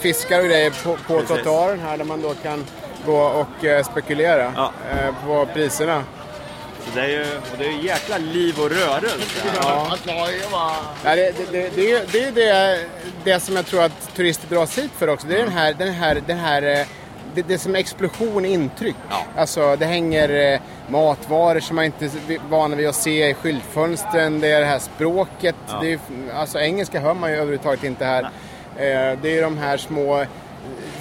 fiskar 0.00 0.40
och 0.40 0.46
grejer 0.46 0.70
på, 0.84 0.96
på 1.06 1.22
trottoaren 1.22 1.80
här 1.80 1.96
där 1.96 2.04
man 2.04 2.22
då 2.22 2.34
kan 2.34 2.64
gå 3.06 3.16
och 3.20 3.64
eh, 3.64 3.84
spekulera 3.84 4.52
Ja. 4.56 4.72
eh, 4.90 5.26
på 5.26 5.46
priserna. 5.54 6.04
Så 6.84 6.90
det 6.94 7.00
är 7.04 7.08
ju 7.08 7.20
och 7.22 7.58
det 7.58 7.64
är 7.64 7.70
ju 7.72 7.82
jäkla 7.86 8.18
liv 8.18 8.54
och 8.60 8.70
rörelse. 8.70 9.40
Ja. 9.62 9.96
Ja, 11.04 11.16
det, 11.16 11.32
det, 11.52 11.52
det, 11.52 11.70
det, 11.76 11.80
är 12.18 12.26
ju- 12.28 12.32
det 12.34 12.84
det, 13.24 13.40
som 13.40 13.56
jag 13.56 13.66
tror 13.66 13.82
att 13.82 14.14
turister 14.16 14.48
dras 14.54 14.78
hit 14.78 14.90
för 14.98 15.08
också. 15.08 15.26
Det 15.26 15.34
är 15.34 15.42
den 15.44 15.52
här, 15.52 15.74
den 15.74 15.92
här, 15.92 16.22
den 16.26 16.38
här 16.38 16.62
eh, 16.62 16.86
det, 17.34 17.42
det 17.42 17.54
är 17.54 17.58
som 17.58 17.74
explosion 17.74 18.44
intryck. 18.44 18.96
Ja. 19.10 19.22
Alltså 19.36 19.76
det 19.76 19.86
hänger 19.86 20.52
eh, 20.52 20.60
matvaror 20.88 21.60
som 21.60 21.76
man 21.76 21.84
inte 21.84 22.04
är 22.04 22.48
van 22.48 22.76
vid 22.76 22.88
att 22.88 22.94
se 22.94 23.28
i 23.28 23.34
skyltfönstren. 23.34 24.40
Det 24.40 24.48
är 24.48 24.60
det 24.60 24.66
här 24.66 24.78
språket. 24.78 25.54
Ja. 25.68 25.78
Det 25.82 25.92
är, 25.92 25.98
alltså 26.34 26.58
engelska 26.60 27.00
hör 27.00 27.14
man 27.14 27.30
ju 27.30 27.36
överhuvudtaget 27.36 27.84
inte 27.84 28.04
här. 28.04 28.22
Eh, 28.22 28.28
det 29.22 29.38
är 29.38 29.42
de 29.42 29.58
här 29.58 29.76
små 29.76 30.24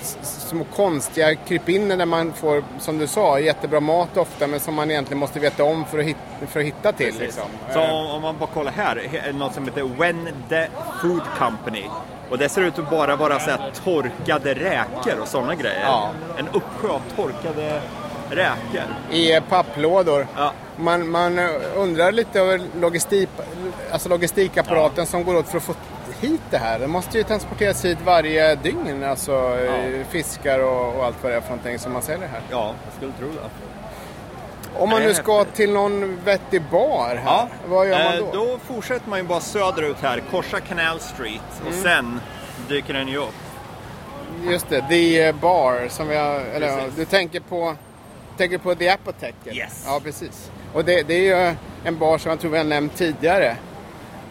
s- 0.01 0.17
små 0.49 0.63
konstiga 0.75 1.35
krypinner 1.35 1.97
där 1.97 2.05
man 2.05 2.33
får, 2.33 2.63
som 2.79 2.97
du 2.97 3.07
sa, 3.07 3.39
jättebra 3.39 3.79
mat 3.79 4.17
ofta 4.17 4.47
men 4.47 4.59
som 4.59 4.75
man 4.75 4.91
egentligen 4.91 5.19
måste 5.19 5.39
veta 5.39 5.63
om 5.63 5.85
för 5.85 5.99
att 5.99 6.05
hitta, 6.05 6.19
för 6.47 6.59
att 6.59 6.65
hitta 6.65 6.91
till. 6.91 7.15
Liksom. 7.19 7.43
Så 7.73 7.79
Eh, 7.79 7.89
om, 7.93 8.07
om 8.07 8.21
man 8.21 8.37
bara 8.39 8.49
kollar 8.49 8.71
här, 8.71 9.31
något 9.33 9.53
som 9.53 9.65
heter 9.65 9.83
When 9.97 10.27
the 10.49 10.67
Food 11.01 11.21
Company. 11.39 11.83
Och 12.29 12.37
det 12.37 12.49
ser 12.49 12.61
ut 12.61 12.79
att 12.79 12.89
bara 12.89 13.15
vara 13.15 13.39
så 13.39 13.49
här 13.51 13.71
torkade 13.83 14.53
räkor 14.53 15.19
och 15.21 15.27
sådana 15.27 15.55
grejer. 15.55 15.81
Ja. 15.83 16.09
En 16.37 16.47
uppsjö 16.47 16.87
av 16.89 17.01
torkade 17.15 17.81
räkor. 18.29 18.83
i 19.11 19.33
eh, 19.35 19.43
papplådor. 19.49 20.27
Ja. 20.37 20.51
Man, 20.77 21.09
man 21.09 21.39
eh, 21.39 21.49
undrar 21.75 22.11
lite 22.11 22.39
över 22.39 22.61
logistik, 22.79 23.29
alltså 23.91 24.09
logistikapparaten 24.09 25.05
som 25.05 25.23
går 25.23 25.35
åt 25.35 25.47
för 25.47 25.57
att 25.57 25.63
få 25.63 25.73
hit 26.21 26.41
det 26.49 26.57
här. 26.57 26.79
Det 26.79 26.87
måste 26.87 27.17
ju 27.17 27.23
transporteras 27.23 27.85
hit 27.85 27.97
varje 28.05 28.55
dygn, 28.55 29.03
alltså 29.03 29.57
eh, 29.59 30.05
fiskar 30.09 30.59
och, 30.59 30.95
och 30.95 31.05
allt 31.05 31.15
vad 31.23 31.31
det 31.31 31.35
är 31.35 31.41
för 31.41 31.49
någonting 31.49 31.79
som 31.79 31.93
man 31.93 32.01
säljer 32.01 32.27
här. 32.27 32.41
Ja, 32.51 32.73
jag 32.85 32.93
skulle 32.95 33.11
tro 33.11 33.27
det. 33.41 33.49
Om 34.79 34.89
man 34.89 35.01
nu 35.01 35.13
ska 35.13 35.43
till 35.43 35.73
någon 35.73 36.19
vettig 36.25 36.61
bar 36.71 37.15
här, 37.25 37.47
vad 37.67 37.87
gör 37.89 38.03
man 38.03 38.13
Eh, 38.13 38.19
då? 38.19 38.31
Då 38.45 38.57
fortsätter 38.73 39.09
man 39.09 39.19
ju 39.19 39.25
bara 39.25 39.39
söderut 39.39 39.97
här, 40.01 40.23
korsa 40.31 40.59
Canal 40.59 40.99
Street 40.99 41.41
och 41.65 41.71
Mm. 41.73 41.83
sen 41.83 42.21
dyker 42.67 42.93
den 42.93 43.07
ju 43.07 43.17
upp. 43.17 43.33
Just 44.49 44.69
det, 44.69 44.81
The 44.89 45.33
Bar 45.33 45.87
som 45.89 46.07
vi 46.07 46.15
har, 46.15 46.39
eller 46.39 46.67
ja, 46.67 46.79
du 46.95 47.05
tänker 47.05 47.39
på, 47.39 47.75
tänker 48.37 48.57
på 48.57 48.75
The 48.75 48.89
Apoteket? 48.89 49.55
Yes. 49.55 49.83
Ja, 49.87 49.99
precis. 50.03 50.51
Och 50.73 50.85
det, 50.85 51.07
det 51.07 51.13
är 51.13 51.49
ju 51.49 51.55
en 51.83 51.97
bar 51.97 52.17
som 52.17 52.29
jag 52.29 52.39
tror 52.39 52.51
vi 52.51 52.57
har 52.57 52.65
nämnt 52.65 52.95
tidigare. 52.95 53.55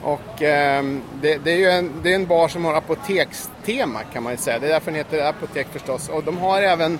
Och 0.02 0.42
ehm, 0.42 1.02
det, 1.22 1.36
det 1.44 1.50
är 1.52 1.56
ju 1.56 1.70
en, 1.70 1.92
det 2.02 2.10
är 2.10 2.14
en 2.14 2.26
bar 2.26 2.48
som 2.48 2.64
har 2.64 2.74
apotekstema 2.74 4.00
kan 4.12 4.22
man 4.22 4.32
ju 4.32 4.36
säga. 4.38 4.58
Det 4.58 4.66
är 4.66 4.70
därför 4.70 4.86
den 4.90 4.94
heter 4.94 5.24
Apotek 5.28 5.66
förstås. 5.72 6.08
Och 6.08 6.24
de 6.24 6.38
har 6.38 6.62
även 6.62 6.98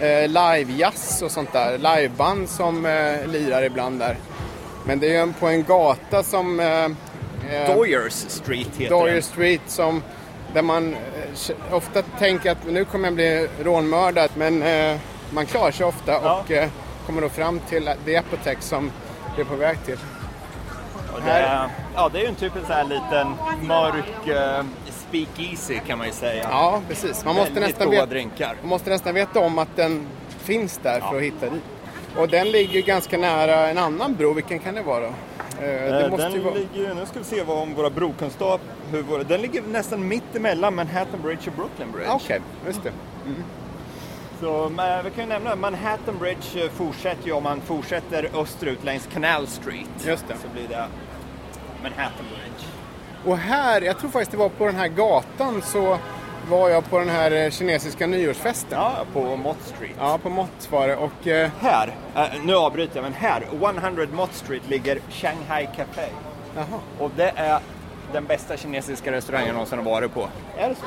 eh, 0.00 0.28
live-jazz 0.28 1.22
och 1.22 1.30
sånt 1.30 1.52
där. 1.52 1.78
Liveband 1.78 2.48
som 2.48 2.86
eh, 2.86 3.26
lirar 3.26 3.62
ibland 3.62 3.98
där. 3.98 4.16
Men 4.84 4.98
det 5.00 5.06
är 5.06 5.10
ju 5.10 5.16
en- 5.16 5.32
på 5.32 5.46
en 5.46 5.64
gata 5.64 6.22
som... 6.22 6.60
Eh, 6.60 6.84
eh, 7.54 7.76
Doyers 7.76 8.12
Street 8.12 8.68
heter 8.78 8.94
Dawyer 8.96 9.12
den. 9.14 9.22
Street 9.22 9.60
som, 9.66 10.02
där 10.54 10.62
man 10.62 10.94
eh, 10.94 11.54
ofta 11.74 12.02
tänker 12.02 12.50
att 12.50 12.66
nu 12.66 12.84
kommer 12.84 13.06
jag 13.08 13.14
bli 13.14 13.48
rånmördad 13.62 14.30
men 14.34 14.62
eh, 14.62 14.96
man 15.30 15.46
klarar 15.46 15.70
sig 15.70 15.86
ofta 15.86 16.12
Ja. 16.12 16.40
och 16.44 16.50
eh, 16.50 16.68
kommer 17.06 17.22
då 17.22 17.28
fram 17.28 17.60
till 17.68 17.90
The 18.04 18.16
Apotek 18.16 18.58
som 18.60 18.90
vi 19.36 19.42
är 19.42 19.46
på 19.46 19.54
väg 19.56 19.76
till. 19.86 19.98
Och 21.14 21.20
det, 21.24 21.30
är- 21.30 21.68
ja, 21.94 22.08
det 22.12 22.18
är 22.18 22.22
ju 22.22 22.28
en 22.28 22.34
typisk 22.34 22.66
så 22.66 22.72
här 22.72 22.84
liten 22.84 23.28
mörk 23.68 24.28
eh, 24.28 24.64
speakeasy 24.90 25.78
kan 25.86 25.98
man 25.98 26.06
ju 26.06 26.12
säga. 26.12 26.46
Ja, 26.50 26.80
precis. 26.88 27.24
Man 27.24 27.34
måste, 27.34 27.52
Väldigt 27.52 27.70
nästan 27.70 27.86
goda 27.86 27.96
veta, 27.96 28.06
drinkar. 28.06 28.56
man 28.60 28.68
måste 28.68 28.90
nästan 28.90 29.14
veta 29.14 29.40
om 29.40 29.58
att 29.58 29.76
den 29.76 30.06
finns 30.38 30.80
där 30.82 31.00
för 31.00 31.16
att 31.16 31.22
hitta 31.22 31.46
dit. 31.50 31.62
Och 32.16 32.28
den 32.28 32.50
ligger 32.50 32.82
ganska 32.82 33.18
nära 33.18 33.68
en 33.70 33.78
annan 33.78 34.14
bro. 34.14 34.32
Vilken 34.32 34.58
kan 34.58 34.74
det 34.74 34.82
vara 34.82 35.00
då? 35.00 35.06
Eh, 35.06 35.12
det 35.60 36.04
Eh, 36.04 36.10
måste 36.10 36.24
den 36.24 36.32
ju 36.34 36.40
vara... 36.40 36.54
ligger 36.54 36.94
nu 36.94 37.06
ska 37.06 37.18
vi 37.18 37.24
se 37.24 37.42
vad 37.42 37.58
om 37.58 37.74
våra 37.74 37.90
brokunskap, 37.90 38.60
hur 38.90 39.02
våra, 39.02 39.22
den 39.22 39.40
ligger 39.40 39.62
nästan 39.62 40.08
mitt 40.08 40.36
emellan 40.36 40.74
Manhattan 40.74 41.20
Bridge 41.22 41.42
och 41.50 41.52
Brooklyn 41.56 41.92
Bridge. 41.92 42.10
Okej, 42.10 42.40
just 42.66 42.82
det. 42.82 42.92
Så 44.40 44.68
men, 44.68 45.04
vi 45.04 45.10
kan 45.10 45.24
ju 45.24 45.28
nämna 45.28 45.56
Manhattan 45.56 46.18
Bridge 46.18 46.64
eh, 46.64 46.70
fortsätter 46.70 47.26
ju 47.26 47.32
om 47.32 47.42
man 47.42 47.60
fortsätter 47.60 48.30
österut 48.34 48.84
längs 48.84 49.06
Canal 49.06 49.46
Street. 49.46 50.06
Just 50.06 50.28
det. 50.28 50.34
Så 50.34 50.48
blir 50.48 50.68
det 50.68 50.86
Manhattan 51.82 52.26
Bridge. 52.28 52.66
Och 53.24 53.38
här, 53.38 53.80
jag 53.80 53.98
tror 53.98 54.10
faktiskt 54.10 54.30
det 54.30 54.36
var 54.36 54.48
på 54.48 54.66
den 54.66 54.76
här 54.76 54.88
gatan 54.88 55.62
så 55.62 55.98
var 56.48 56.68
jag 56.68 56.90
på 56.90 56.98
den 56.98 57.08
här 57.08 57.30
eh, 57.30 57.50
kinesiska 57.50 58.06
nyårsfesten. 58.06 58.78
Ja, 58.78 59.04
på 59.12 59.36
Mott 59.36 59.62
Street. 59.62 59.96
Ja, 59.98 60.18
på 60.22 60.28
Mott 60.28 60.68
var 60.70 60.88
det. 60.88 60.96
Och 60.96 61.26
eh, 61.26 61.50
Här, 61.60 61.94
eh, 62.16 62.44
nu 62.44 62.54
avbryter 62.54 62.96
jag, 62.96 63.02
men 63.02 63.12
här, 63.14 63.42
100 63.52 64.06
Mott 64.12 64.34
Street 64.34 64.68
ligger 64.68 64.98
Shanghai 65.10 65.68
Café. 65.76 66.08
Jaha. 66.56 66.80
Och 66.98 67.10
det 67.16 67.32
är 67.36 67.60
den 68.12 68.24
bästa 68.24 68.56
kinesiska 68.56 69.12
restaurangen 69.12 69.46
jag 69.46 69.54
någonsin 69.54 69.78
har 69.78 69.84
varit 69.84 70.14
på. 70.14 70.28
Är 70.58 70.68
det 70.68 70.74
så? 70.74 70.86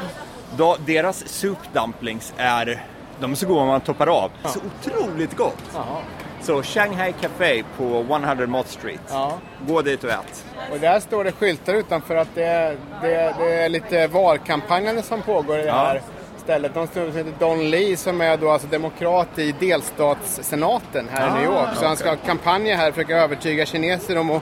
Då, 0.58 0.78
deras 0.86 1.28
soup 1.28 1.58
dumplings 1.74 2.34
är, 2.38 2.84
de 3.20 3.32
är 3.32 3.36
så 3.36 3.48
goda 3.48 3.66
man 3.66 3.82
toppar 3.82 4.08
av. 4.08 4.32
Så 4.46 4.60
otroligt 4.60 5.38
gott! 5.38 5.58
Jaha. 5.74 5.98
Så 6.42 6.64
Shanghai 6.64 7.14
Café 7.22 7.64
på 7.78 7.84
100 7.84 8.48
Mott 8.48 8.68
Street. 8.68 9.00
Ja. 9.10 9.34
Gå 9.68 9.82
dit 9.82 10.04
och 10.04 10.10
ät. 10.10 10.46
Och 10.72 10.80
där 10.80 11.00
står 11.00 11.24
det 11.24 11.32
skyltar 11.32 11.74
utanför 11.74 12.16
att 12.16 12.28
det 12.36 12.44
är, 12.44 12.78
det, 13.02 13.16
är- 13.16 13.34
det 13.40 13.54
är 13.54 13.70
lite 13.70 14.08
valkampanjande 14.08 15.02
som 15.02 15.22
pågår 15.22 15.56
i 15.60 15.62
det 15.62 15.68
Ja. 15.68 15.74
här 15.74 16.02
stället. 16.38 16.76
Någon 16.76 16.88
snubbe 16.88 17.12
som 17.12 17.18
heter 17.18 17.34
Don 17.40 17.70
Lee 17.70 17.98
som 17.98 18.22
är 18.22 18.38
då 18.38 18.50
alltså 18.50 18.68
demokrat 18.68 19.40
i 19.40 19.52
delstatssenaten 19.60 21.08
här 21.12 21.28
i 21.28 21.30
Ah, 21.30 21.36
New 21.36 21.44
York. 21.44 21.70
Så 21.76 21.86
han 21.86 21.98
ska 21.98 22.16
kampanja 22.16 22.76
här 22.76 22.90
och 22.90 22.96
försöka 22.96 23.18
övertyga 23.18 23.66
kineser 23.66 24.18
om 24.18 24.32
att 24.32 24.42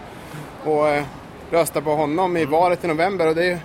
och, 0.66 0.90
eh, 0.90 1.04
rösta 1.52 1.82
på 1.82 1.96
honom 1.96 2.38
i 2.38 2.46
valet 2.46 2.84
i 2.84 2.88
november. 2.88 3.28
Och 3.28 3.36
det 3.36 3.46
är 3.52 3.60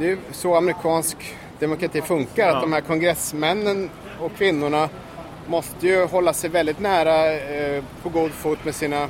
ju 0.00 0.18
så 0.32 0.56
amerikansk 0.56 1.16
demokrati 1.58 2.02
funkar. 2.02 2.48
Att 2.48 2.60
de 2.62 2.72
här 2.72 2.80
kongressmännen 2.80 3.90
och 4.24 4.36
kvinnorna 4.36 4.88
måste 5.46 5.86
ju 5.86 6.06
hålla 6.06 6.32
sig 6.32 6.50
väldigt 6.50 6.80
nära 6.80 7.32
eh, 7.32 7.84
på 8.02 8.08
god 8.08 8.30
fot 8.30 8.64
med 8.64 8.74
sina 8.74 9.08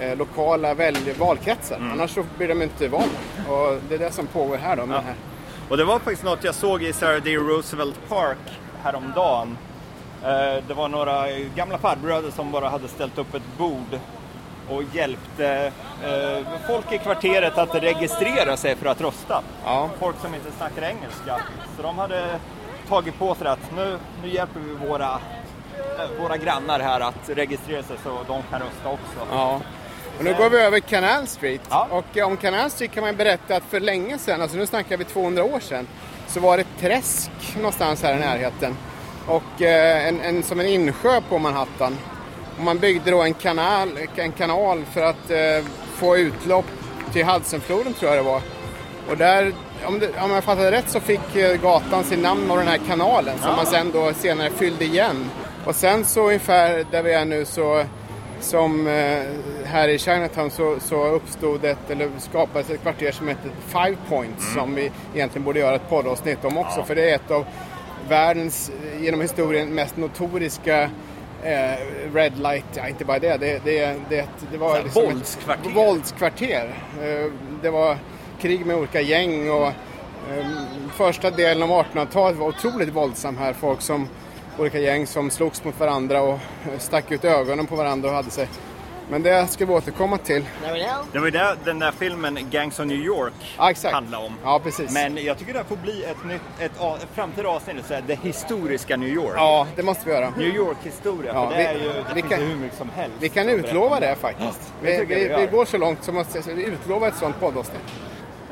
eh, 0.00 0.16
lokala 0.16 0.74
välj- 0.74 1.18
valkretsar. 1.18 1.78
Annars 1.92 2.10
så 2.10 2.24
blir 2.38 2.48
de 2.48 2.62
inte 2.62 2.88
valda. 2.88 3.06
Och 3.48 3.78
det 3.88 3.94
är 3.94 3.98
det 3.98 4.10
som 4.12 4.26
pågår 4.26 4.56
här 4.56 4.76
då. 4.76 4.86
Med 4.86 4.96
Ja. 4.96 5.00
här. 5.00 5.14
Och 5.68 5.76
det 5.76 5.84
var 5.84 5.98
faktiskt 5.98 6.22
något 6.24 6.44
jag 6.44 6.54
såg 6.54 6.82
i 6.82 6.92
Sarah 6.92 7.22
D. 7.22 7.36
Roosevelt 7.36 8.08
Park 8.08 8.38
häromdagen. 8.82 9.58
Eh, 10.22 10.64
Det 10.68 10.74
var 10.74 10.88
några 10.88 11.30
gamla 11.54 11.78
farbröder 11.78 12.30
som 12.30 12.50
bara 12.52 12.68
hade 12.68 12.88
ställt 12.88 13.18
upp 13.18 13.34
ett 13.34 13.58
bord 13.58 13.98
och 14.70 14.82
hjälpte 14.92 15.72
folk 16.66 16.92
i 16.92 16.98
kvarteret 16.98 17.58
att 17.58 17.74
registrera 17.74 18.56
sig 18.56 18.76
för 18.76 18.86
att 18.86 19.00
rösta. 19.00 19.42
Ja. 19.64 19.90
Folk 20.00 20.16
som 20.22 20.34
inte 20.34 20.50
snackar 20.58 20.82
engelska. 20.82 21.36
Så 21.76 21.82
de 21.82 21.98
hade 21.98 22.38
tagit 22.88 23.18
på 23.18 23.34
sig 23.34 23.46
att 23.46 23.76
nu, 23.76 23.98
nu 24.22 24.28
hjälper 24.28 24.60
vi 24.60 24.86
våra, 24.86 25.20
eh, 25.98 26.22
våra 26.22 26.36
grannar 26.36 26.80
här 26.80 27.00
att 27.00 27.28
registrera 27.28 27.82
sig 27.82 27.96
så 28.04 28.10
de 28.26 28.42
kan 28.50 28.60
rösta 28.60 28.88
också. 28.88 29.26
Ja. 29.30 29.60
Och 30.18 30.24
nu 30.24 30.34
går 30.34 30.50
vi 30.50 30.56
över 30.56 30.80
Canal 30.80 31.26
Street. 31.26 31.60
Ja. 31.70 31.88
Och 31.90 32.16
eh, 32.16 32.26
om 32.26 32.36
Canal 32.36 32.70
Street 32.70 32.92
kan 32.92 33.04
man 33.04 33.16
berätta 33.16 33.56
att 33.56 33.64
för 33.64 33.80
länge 33.80 34.18
sedan, 34.18 34.42
alltså 34.42 34.56
nu 34.56 34.66
snackar 34.66 34.96
vi 34.96 35.04
200 35.04 35.44
år 35.44 35.60
sedan, 35.60 35.86
så 36.26 36.40
var 36.40 36.56
det 36.56 36.60
ett 36.60 36.80
träsk 36.80 37.30
någonstans 37.56 38.02
här 38.02 38.16
i 38.16 38.20
närheten. 38.20 38.76
Och 39.26 39.62
eh, 39.62 40.08
en, 40.08 40.20
en, 40.20 40.42
som 40.42 40.60
en 40.60 40.66
insjö 40.66 41.20
på 41.28 41.38
Manhattan. 41.38 41.98
Och 42.56 42.64
man 42.64 42.78
byggde 42.78 43.10
då 43.10 43.22
en 43.22 43.34
kanal, 43.34 43.88
en 44.16 44.32
kanal 44.32 44.84
för 44.84 45.02
att 45.02 45.30
eh, 45.30 45.70
få 45.94 46.16
utlopp 46.16 46.66
till 47.12 47.24
Hudsonfloden 47.24 47.94
tror 47.94 48.14
jag 48.14 48.24
det 48.24 48.30
var. 48.30 48.40
Och 49.10 49.16
där, 49.16 49.52
om, 49.86 49.98
det, 49.98 50.10
om 50.24 50.30
jag 50.30 50.44
fattade 50.44 50.70
rätt 50.70 50.90
så 50.90 51.00
fick 51.00 51.36
eh, 51.36 51.60
gatan 51.60 52.04
sin 52.04 52.20
namn 52.20 52.50
av 52.50 52.56
den 52.58 52.66
här 52.68 52.80
kanalen 52.88 53.38
som 53.38 53.50
Ja. 53.50 53.56
man 53.56 53.66
sen 53.66 53.90
då 53.92 54.12
senare 54.14 54.50
fyllde 54.50 54.84
igen. 54.84 55.30
Och 55.66 55.74
sen 55.74 56.04
så 56.04 56.26
ungefär 56.26 56.84
där 56.90 57.02
vi 57.02 57.12
är 57.12 57.24
nu 57.24 57.44
så 57.44 57.84
som 58.40 58.86
eh, 58.86 59.22
här 59.64 59.88
i 59.88 59.98
Chinatown 59.98 60.50
så, 60.50 60.76
så 60.80 61.06
uppstod 61.06 61.64
ett, 61.64 61.90
eller 61.90 62.08
skapades 62.18 62.70
ett 62.70 62.82
kvarter 62.82 63.12
som 63.12 63.28
heter 63.28 63.50
Five 63.68 63.96
Points 64.08 64.54
som 64.54 64.74
vi 64.74 64.90
egentligen 65.14 65.44
borde 65.44 65.58
göra 65.60 65.74
ett 65.76 65.88
poddavsnitt 65.90 66.44
om 66.44 66.58
också 66.58 66.78
Ja. 66.80 66.84
för 66.84 66.94
det 66.94 67.10
är 67.10 67.14
ett 67.14 67.30
av 67.30 67.44
världens 68.08 68.70
eh, 68.94 69.02
genom 69.04 69.20
historien 69.20 69.68
mest 69.74 69.96
notoriska 69.96 70.82
eh, 71.42 71.78
Red 72.14 72.38
Light, 72.38 72.64
ja 72.74 72.88
inte 72.88 73.04
bara 73.04 73.18
det, 73.18 73.36
det, 73.36 73.60
det, 73.64 73.94
det, 74.08 74.26
det 74.52 74.58
var 74.58 74.82
liksom 74.82 75.02
ett 75.02 75.08
våldskvarter. 75.12 75.70
våldskvarter. 75.74 76.70
Eh, 77.02 77.30
det 77.62 77.70
var 77.70 77.96
krig 78.44 78.66
med 78.66 78.76
olika 78.76 79.00
gäng 79.00 79.50
och 79.50 79.66
eh, 79.66 80.46
första 80.96 81.30
delen 81.30 81.62
av 81.62 81.84
1800-talet 81.84 82.38
var 82.38 82.48
otroligt 82.48 82.88
våldsam 82.88 83.36
här. 83.36 83.52
Folk 83.52 83.80
som 83.80 84.08
olika 84.58 84.78
gäng 84.78 85.06
som 85.06 85.30
slogs 85.30 85.64
mot 85.64 85.80
varandra 85.80 86.22
och 86.22 86.38
stack 86.78 87.10
ut 87.12 87.24
ögonen 87.24 87.66
på 87.66 87.76
varandra 87.76 88.08
och 88.08 88.14
hade 88.14 88.30
sig. 88.30 88.48
Men 89.10 89.22
det 89.22 89.46
ska 89.50 89.66
vi 89.66 89.72
återkomma 89.72 90.18
till. 90.18 90.44
Det 91.12 91.18
var 91.18 91.24
ju 91.24 91.30
det 91.30 91.56
den 91.64 91.78
där 91.78 91.92
filmen 91.92 92.38
Gangs 92.50 92.80
of 92.80 92.86
New 92.86 92.96
York 92.98 93.32
Ja, 93.58 93.70
exakt. 93.70 93.94
handlade 93.94 94.26
om. 94.26 94.32
Ja, 94.44 94.60
precis. 94.64 94.90
Men 94.94 95.24
jag 95.24 95.38
tycker 95.38 95.52
det 95.52 95.58
här 95.58 95.66
får 95.66 95.76
bli 95.76 96.04
ett, 96.04 96.24
nytt, 96.26 96.40
ett, 96.58 96.72
ett 97.02 97.08
framtida 97.14 97.48
avsnitt, 97.48 97.86
så 97.88 97.94
här, 97.94 98.04
det 98.06 98.14
historiska 98.22 98.96
New 98.96 99.08
York. 99.08 99.34
Ja, 99.36 99.66
det 99.76 99.82
måste 99.82 100.06
vi 100.08 100.12
göra. 100.14 100.30
New 100.38 100.48
York-historia, 100.56 101.32
Ja, 101.34 101.50
för 101.50 101.56
det, 101.56 101.62
vi- 101.62 101.68
är 101.68 101.74
ju, 101.74 101.92
det 101.92 102.04
vi 102.14 102.22
finns 102.22 102.34
kan- 102.34 102.42
hur 102.42 102.56
mycket 102.56 102.78
som 102.78 102.90
helst. 102.96 103.16
Vi 103.20 103.28
kan 103.28 103.48
utlova 103.48 104.00
det 104.00 104.14
faktiskt. 104.20 104.72
det 104.82 104.98
Vi, 105.08 105.14
vi, 105.14 105.34
vi 105.40 105.46
går 105.56 105.64
så 105.64 105.78
långt 105.78 106.04
som 106.04 106.18
att 106.18 106.36
vi 106.56 106.64
utlovar 106.64 107.08
ett 107.08 107.16
sånt 107.16 107.40
poddavsnitt. 107.40 107.80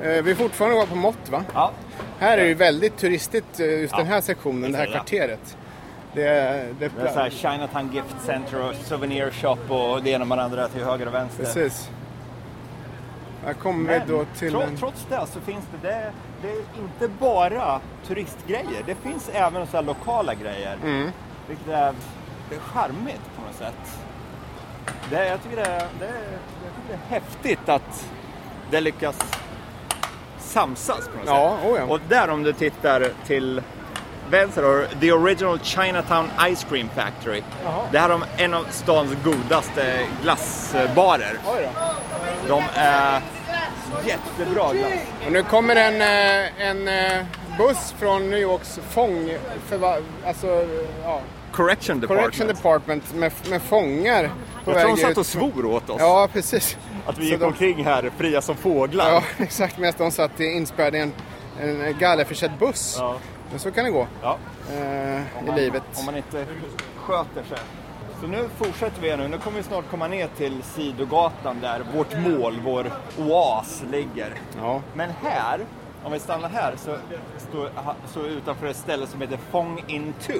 Eh, 0.02 0.22
Vi 0.22 0.30
är 0.30 0.34
fortfarande 0.34 0.76
kvar 0.76 0.86
på 0.86 0.94
mått 0.94 1.28
va? 1.30 1.44
Ja, 1.54 1.70
Här 2.18 2.32
är 2.38 2.42
det 2.42 2.48
ju 2.48 2.54
väldigt 2.54 2.96
turistigt, 2.96 3.60
eh, 3.60 3.66
just 3.80 3.96
den 3.96 4.06
här 4.06 4.20
sektionen, 4.20 4.72
det 4.72 4.78
här 4.78 4.84
ser 4.86 4.92
det. 4.92 4.98
kvarteret. 4.98 5.56
Det, 6.14 6.26
är- 6.28 6.74
det, 6.78 6.84
är 6.84 7.12
så 7.12 7.18
här 7.20 7.30
Chinatown 7.30 7.90
Gift 7.92 8.16
Center 8.26 8.68
och 8.68 8.74
Souvenir 8.74 9.30
Shop 9.30 9.58
och 9.74 10.02
det 10.02 10.10
ena 10.10 10.24
med 10.24 10.38
det 10.38 10.44
andra 10.44 10.68
till 10.68 10.84
höger 10.84 11.06
och 11.08 11.14
vänster. 11.14 11.44
Precis. 11.44 11.90
Här 13.44 13.52
kommer 13.52 13.90
Men 13.98 14.06
vi 14.06 14.12
då 14.12 14.24
till 14.38 14.50
tro, 14.50 14.60
en... 14.60 14.76
trots 14.76 15.06
det 15.08 15.26
så 15.32 15.40
finns 15.40 15.64
det, 15.82 15.88
det, 15.88 16.12
det 16.42 16.48
är 16.48 16.56
inte 16.82 17.08
bara 17.20 17.80
turistgrejer. 18.06 18.82
Det 18.86 18.94
finns 18.94 19.30
även 19.32 19.66
så 19.66 19.80
lokala 19.80 20.34
grejer. 20.34 20.76
Mm. 20.84 21.10
Vilket 21.48 21.68
är, 21.68 21.92
det 22.48 22.54
är 22.56 22.60
charmigt 22.60 23.20
på 23.36 23.42
något 23.46 23.56
sätt. 23.56 23.98
Det, 25.10 25.26
jag, 25.28 25.42
tycker 25.42 25.56
det, 25.56 25.62
är- 25.62 25.86
det, 25.98 26.06
är- 26.06 26.32
jag 26.64 26.72
tycker 26.76 26.88
det 26.88 26.94
är 26.94 27.20
häftigt 27.20 27.68
att 27.68 28.08
det 28.70 28.80
lyckas 28.80 29.18
samsas 30.52 31.08
på 31.08 31.18
något 31.18 31.26
Ja, 31.26 31.56
sätt. 31.62 31.70
oh 31.70 31.78
ja. 31.78 31.84
Och 31.84 32.00
där 32.08 32.28
om 32.30 32.42
du 32.42 32.52
tittar 32.52 33.08
till 33.26 33.62
vänster 34.30 34.62
har 34.62 35.00
The 35.00 35.12
Original 35.12 35.58
Chinatown 35.62 36.30
Ice 36.54 36.66
Cream 36.70 36.88
Factory. 36.96 37.42
Jaha. 37.64 37.82
Det 37.92 37.98
här 37.98 38.10
är 38.10 38.20
en 38.44 38.54
av 38.54 38.66
stans 38.70 39.10
godaste 39.24 39.98
glassbarer. 40.22 41.38
De 42.48 42.62
är 42.74 43.20
jättebra 44.06 44.72
glass. 44.72 44.92
Och 45.26 45.32
nu 45.32 45.42
kommer 45.42 45.76
en, 45.76 46.00
eh, 46.02 46.66
en 46.68 46.88
eh, 46.88 47.24
buss 47.58 47.94
från 47.98 48.30
New 48.30 48.38
Yorks 48.38 48.80
fång... 48.90 49.30
Förva, 49.68 49.96
alltså, 50.26 50.66
ja, 51.04 51.20
Correction 51.52 52.00
Department. 52.00 52.22
correction 52.22 52.46
department 52.46 53.14
med, 53.14 53.32
med 53.50 53.62
fångar 53.62 54.30
på 54.64 54.70
Jag 54.70 54.80
tror 54.80 54.96
de 54.96 55.02
satt 55.02 55.18
och 55.18 55.26
svor 55.26 55.64
åt 55.66 55.90
oss. 55.90 55.96
Ja, 56.00 56.28
precis. 56.32 56.76
Att 57.06 57.18
vi 57.18 57.22
Så 57.24 57.30
gick 57.30 57.40
de- 57.40 57.46
omkring 57.46 57.84
här 57.84 58.10
fria 58.16 58.42
som 58.42 58.56
fåglar. 58.56 59.10
Ja, 59.10 59.22
exakt. 59.38 59.78
Medan 59.78 59.94
de 59.98 60.10
satt 60.10 60.40
inspärrade 60.40 60.98
i 60.98 61.00
en, 61.00 61.12
en 61.60 61.98
gallerförsedd 61.98 62.50
buss. 62.58 62.96
Ja. 62.98 63.16
Men 63.50 63.58
så 63.58 63.70
kan 63.70 63.84
det 63.84 63.90
gå 63.90 64.06
Ja. 64.22 64.38
eh, 64.70 64.74
Om 65.38 65.44
i 65.44 65.46
man, 65.46 65.56
livet. 65.56 65.82
Om 65.98 66.04
man 66.06 66.16
inte 66.16 66.46
sköter 66.96 67.42
sig. 67.44 67.58
Så 68.20 68.26
nu 68.26 68.48
fortsätter 68.56 69.02
vi 69.02 69.16
nu. 69.16 69.28
Nu 69.28 69.38
kommer 69.38 69.56
vi 69.56 69.62
snart 69.62 69.90
komma 69.90 70.08
ner 70.08 70.28
till 70.36 70.62
sidogatan 70.62 71.60
där 71.60 71.82
vårt 71.94 72.18
mål, 72.18 72.60
vår 72.64 72.92
oas, 73.18 73.82
ligger. 73.90 74.34
Ja. 74.58 74.82
Men 74.94 75.10
här, 75.22 75.60
om 76.04 76.12
vi 76.12 76.18
stannar 76.18 76.48
här, 76.48 76.74
så 76.76 76.96
står 77.50 77.70
så 78.12 78.20
utanför 78.26 78.66
ett 78.66 78.76
ställe 78.76 79.06
som 79.06 79.20
heter 79.20 79.38
Fong 79.50 79.84
In 79.86 80.14
2. 80.20 80.32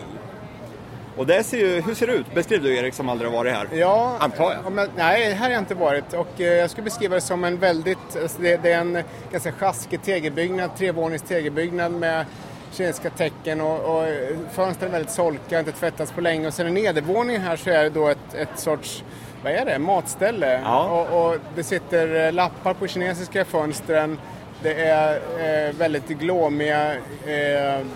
Och 1.17 1.27
det 1.27 1.45
ser 1.45 1.59
ju, 1.59 1.81
hur 1.81 1.95
ser 1.95 2.07
det 2.07 2.13
ut? 2.13 2.35
Beskriv 2.35 2.63
du 2.63 2.77
Erik 2.77 2.95
som 2.95 3.09
aldrig 3.09 3.31
har 3.31 3.39
varit 3.39 3.53
här. 3.53 3.69
Ja, 3.73 4.17
Antar 4.21 4.53
jag. 4.53 4.67
om 4.67 4.89
nej, 4.97 5.33
här 5.33 5.45
har 5.45 5.51
jag 5.51 5.59
inte 5.59 5.75
varit. 5.75 6.13
Och 6.13 6.41
eh, 6.41 6.47
jag 6.47 6.71
skulle 6.71 6.85
beskriva 6.85 7.15
det 7.15 7.21
som 7.21 7.45
en 7.45 7.59
väldigt, 7.59 8.17
alltså 8.23 8.43
det, 8.43 8.63
det 8.63 8.73
är 8.73 8.81
en 8.81 8.99
ganska 9.33 9.53
sjaskig 9.53 10.03
tegelbyggnad, 10.03 10.77
trevånings 10.77 11.23
tegelbyggnad 11.23 11.93
med 11.93 12.25
kinesiska 12.73 13.11
tecken 13.11 13.61
och, 13.61 13.97
och 13.99 14.05
fönstren 14.53 14.89
är 14.89 14.93
väldigt 14.93 15.11
solka, 15.11 15.59
inte 15.59 15.73
tvättats 15.73 16.13
på 16.13 16.21
länge. 16.21 16.47
Och 16.47 16.55
sen 16.55 16.77
i 16.77 16.83
nedervåningen 16.83 17.43
här 17.43 17.57
så 17.57 17.71
är 17.71 17.83
det 17.83 17.91
då 17.91 18.09
ett, 18.09 18.35
ett 18.35 18.59
sorts, 18.59 19.05
vad 19.43 19.53
är 19.53 19.65
det, 19.65 19.79
matställe. 19.79 20.61
Ja. 20.65 20.85
Och, 20.85 21.27
och 21.33 21.39
det 21.55 21.63
sitter 21.63 22.27
eh, 22.27 22.33
lappar 22.33 22.75
på 22.75 22.87
kinesiska 22.87 23.45
fönstren. 23.45 24.19
Det 24.63 24.75
är 24.75 25.15
eh, 25.15 25.75
väldigt 25.75 26.09
glåmiga 26.09 26.95
eh, 27.27 27.87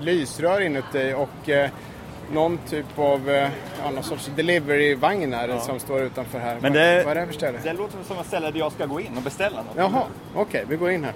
lysrör 0.00 0.60
inuti 0.60 1.14
och 1.16 1.48
eh, 1.48 1.70
någon 2.32 2.58
typ 2.58 2.98
av 2.98 3.30
eh, 3.30 3.50
ja, 3.82 3.90
någon 3.90 4.04
sorts 4.04 4.30
deliveryvagn 4.36 5.32
här 5.32 5.58
som 5.58 5.80
står 5.80 6.02
utanför 6.02 6.38
här. 6.38 6.58
Men 6.60 6.72
det, 6.72 7.02
vad 7.06 7.16
är 7.16 7.20
det 7.20 7.26
för 7.26 7.34
ställe? 7.34 7.58
det 7.62 7.72
låter 7.72 7.98
som 8.06 8.18
ett 8.18 8.26
ställe 8.26 8.50
där 8.50 8.58
jag 8.58 8.72
ska 8.72 8.86
gå 8.86 9.00
in 9.00 9.16
och 9.16 9.22
beställa 9.22 9.56
något. 9.56 9.76
Jaha, 9.76 10.02
okej, 10.34 10.64
vi 10.68 10.76
går 10.76 10.90
in 10.90 11.04
här. 11.04 11.14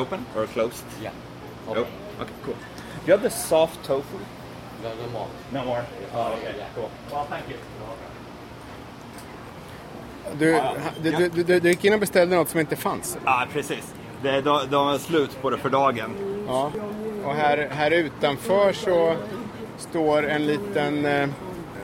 Open 0.00 0.24
or 0.36 0.46
closed? 0.46 0.86
Yeah. 1.02 1.14
Oh, 1.68 1.72
okay, 1.72 1.86
cool. 2.44 2.54
Do 3.04 3.12
you 3.12 3.18
have 3.18 3.30
the 3.30 3.36
soft 3.36 3.82
tofu? 3.84 4.18
No, 4.82 4.88
no 4.88 5.12
more. 5.12 5.28
No 5.52 5.64
more. 5.64 5.84
Oh, 6.14 6.32
okay, 6.32 6.54
cool. 6.74 6.88
Well, 7.10 7.26
thank 7.28 7.44
you. 7.48 7.56
Du, 10.38 10.60
du, 11.02 11.28
du, 11.28 11.42
du, 11.42 11.60
du 11.60 11.68
gick 11.68 11.84
in 11.84 11.92
och 11.92 12.00
beställde 12.00 12.36
något 12.36 12.48
som 12.48 12.60
inte 12.60 12.76
fanns. 12.76 13.18
Ja, 13.24 13.46
precis. 13.52 13.94
Det, 14.22 14.40
de, 14.40 14.60
de 14.70 14.88
är 14.88 14.98
slut 14.98 15.42
på 15.42 15.50
det 15.50 15.58
för 15.58 15.70
dagen. 15.70 16.10
Ja. 16.46 16.72
Och 17.24 17.34
här, 17.34 17.68
här 17.70 17.90
utanför 17.90 18.72
så 18.72 19.16
står 19.80 20.28
en 20.28 20.46
liten 20.46 21.04
eh, 21.06 21.28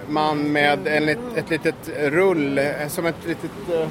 man 0.09 0.53
med 0.53 0.87
en, 0.87 1.09
ett 1.09 1.51
litet 1.51 1.89
rull, 1.99 2.59
eh, 2.59 2.89
som 2.89 3.07
ett 3.07 3.27
litet 3.27 3.51
eh, 3.73 3.89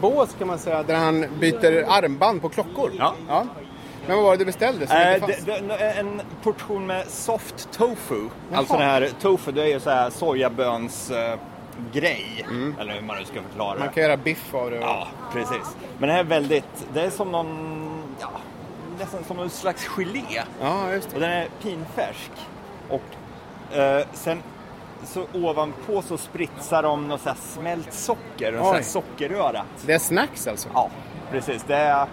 bås 0.00 0.34
kan 0.38 0.48
man 0.48 0.58
säga, 0.58 0.82
där 0.82 0.96
han 0.96 1.26
byter 1.40 1.84
armband 1.88 2.42
på 2.42 2.48
klockor. 2.48 2.92
Ja. 2.98 3.14
Men 4.06 4.16
vad 4.16 4.24
var 4.24 4.32
det 4.32 4.38
du 4.38 4.44
beställde 4.44 4.86
fanns? 4.86 5.44
det, 5.44 5.60
det, 5.68 5.90
en 5.90 6.20
portion 6.42 6.86
med 6.86 7.06
soft 7.08 7.68
tofu. 7.72 8.14
Jaha. 8.50 8.58
Alltså 8.58 8.74
den 8.74 8.82
här 8.82 9.10
tofu, 9.20 9.52
det 9.52 9.62
är 9.62 9.66
ju 9.66 9.80
så 9.80 9.90
här 9.90 10.10
sojaböns 10.10 11.12
grej. 11.92 12.46
Eller 12.80 12.94
hur 12.94 13.02
man 13.02 13.16
nu 13.18 13.24
ska 13.24 13.42
förklara 13.42 13.70
Mm. 13.70 13.78
Man 13.78 13.88
det. 13.88 13.94
kan 13.94 14.02
göra 14.02 14.16
biff 14.16 14.54
av 14.54 14.70
det. 14.70 14.76
Ja, 14.76 15.06
precis. 15.32 15.76
Men 15.98 16.08
det 16.08 16.12
här 16.12 16.20
är 16.20 16.24
väldigt, 16.24 16.86
det 16.94 17.00
är 17.00 17.10
som 17.10 17.32
någon, 17.32 18.02
ja, 18.20 18.30
nästan 18.98 19.24
som 19.24 19.38
en 19.38 19.50
slags 19.50 19.86
gelé. 19.86 20.42
ja 20.60 20.92
just 20.92 21.10
det. 21.10 21.14
Och 21.14 21.20
den 21.20 21.30
är 21.32 21.48
pinfärsk. 21.62 22.30
Och 22.88 23.02
eh, 23.72 24.06
sen 24.12 24.42
så 25.04 25.26
ovanpå 25.32 26.02
så 26.02 26.18
spritsar 26.18 26.82
de 26.82 27.08
något 27.08 27.20
så 27.20 27.28
här 27.28 27.36
smält 27.40 27.92
socker, 27.92 28.52
en 28.52 28.58
sån 28.58 28.72
här 28.72 28.80
Oj. 28.80 28.84
sockerröra. 28.84 29.62
Det 29.86 29.92
är 29.92 29.98
snacks 29.98 30.46
alltså? 30.46 30.68
Ja, 30.74 30.90
precis. 31.30 31.64
Det 31.66 31.76
är 31.76 32.06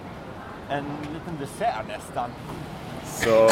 en 0.69 0.83
liten 1.13 1.37
dessert 1.39 1.87
nästan. 1.87 2.29
Så 3.05 3.49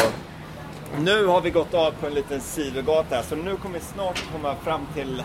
nu 1.00 1.26
har 1.26 1.42
vi 1.42 1.50
gått 1.50 1.74
av 1.74 1.92
på 1.92 2.08
en 2.08 2.14
liten 2.14 2.42
sidogata 2.42 3.16
här, 3.16 3.24
så 3.24 3.36
nu 3.36 3.56
kommer 3.56 3.80
vi 3.80 3.86
snart 3.86 4.32
komma 4.32 4.56
fram 4.56 4.82
till 4.94 5.24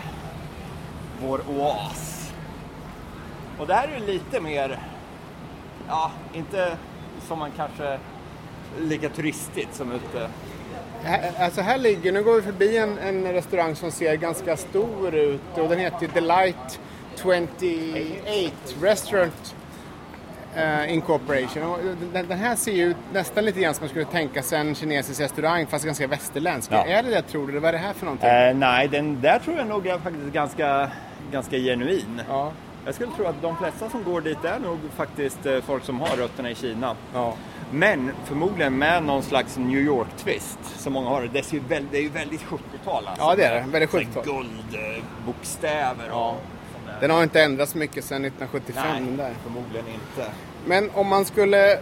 vår 1.21 1.41
oas. 1.49 2.31
Och 3.59 3.67
det 3.67 3.73
här 3.73 3.87
är 3.87 3.99
lite 3.99 4.39
mer, 4.41 4.79
ja, 5.87 6.11
inte 6.33 6.77
som 7.27 7.39
man 7.39 7.51
kanske 7.55 7.99
lika 8.79 9.09
turistigt 9.09 9.75
som 9.75 9.91
ute. 9.91 10.29
Här, 11.03 11.31
alltså 11.39 11.61
här 11.61 11.77
ligger, 11.77 12.11
nu 12.11 12.23
går 12.23 12.35
vi 12.35 12.41
förbi 12.41 12.77
en, 12.77 12.97
en 12.97 13.33
restaurang 13.33 13.75
som 13.75 13.91
ser 13.91 14.15
ganska 14.15 14.57
stor 14.57 15.15
ut 15.15 15.41
och 15.57 15.69
den 15.69 15.79
heter 15.79 16.09
Delight 16.13 16.79
28 17.21 17.47
Restaurant 18.81 19.55
eh, 20.55 20.93
Incorporation. 20.93 21.63
Och 21.63 21.79
den, 22.13 22.27
den 22.27 22.37
här 22.39 22.55
ser 22.55 22.71
ju 22.71 22.83
ut 22.83 22.97
nästan 23.13 23.45
lite 23.45 23.59
grann 23.59 23.73
som 23.73 23.83
man 23.83 23.89
skulle 23.89 24.05
tänka 24.05 24.43
sig 24.43 24.59
en 24.59 24.75
kinesisk 24.75 25.21
restaurang 25.21 25.67
fast 25.67 25.85
ganska 25.85 26.07
västerländsk. 26.07 26.71
Ja. 26.71 26.85
Är 26.85 27.03
det 27.03 27.09
det 27.09 27.21
tror 27.21 27.47
du? 27.47 27.59
Vad 27.59 27.69
är 27.69 27.73
det 27.73 27.77
här 27.77 27.93
för 27.93 28.05
någonting? 28.05 28.29
Eh, 28.29 28.55
nej, 28.55 28.87
den 28.87 29.21
där 29.21 29.39
tror 29.39 29.57
jag 29.57 29.67
nog 29.67 29.87
är 29.87 29.97
faktiskt 29.97 30.33
ganska, 30.33 30.91
ganska 31.31 31.57
genuin. 31.57 32.21
Ja. 32.29 32.51
Jag 32.87 32.95
skulle 32.95 33.11
tro 33.11 33.25
att 33.25 33.41
de 33.41 33.57
flesta 33.57 33.89
som 33.89 34.03
går 34.03 34.21
dit 34.21 34.45
är 34.45 34.59
nog 34.59 34.77
faktiskt 34.95 35.45
eh, 35.45 35.61
folk 35.61 35.83
som 35.83 35.99
har 36.01 36.17
rötterna 36.17 36.51
i 36.51 36.55
Kina. 36.55 36.95
Ja. 37.13 37.33
Men 37.71 38.11
förmodligen 38.25 38.77
med 38.77 39.03
någon 39.03 39.23
slags 39.23 39.57
New 39.57 39.79
York-twist 39.79 40.59
som 40.77 40.93
många 40.93 41.09
har. 41.09 41.29
Det, 41.33 41.43
ser 41.43 41.53
ju 41.53 41.63
väldigt, 41.69 41.91
det 41.91 41.97
är 41.97 42.01
ju 42.01 42.09
väldigt 42.09 42.41
70-tal 42.41 43.07
alltså. 43.07 43.23
Ja, 43.23 43.35
det 43.35 43.43
är 43.43 43.55
det. 43.55 43.71
Väldigt 43.71 43.91
Så 43.91 43.97
här 43.97 44.05
70-tal. 44.05 44.23
Guldbokstäver 44.25 46.11
och... 46.11 46.35
där. 46.85 46.97
Den 47.01 47.11
har 47.11 47.23
inte 47.23 47.41
ändrats 47.41 47.75
mycket 47.75 48.03
sedan 48.05 48.25
1975. 48.25 48.85
Nej, 48.99 49.17
där. 49.17 49.33
förmodligen 49.43 49.87
inte. 49.87 50.31
Men 50.65 50.89
om 50.93 51.07
man 51.07 51.25
skulle 51.25 51.79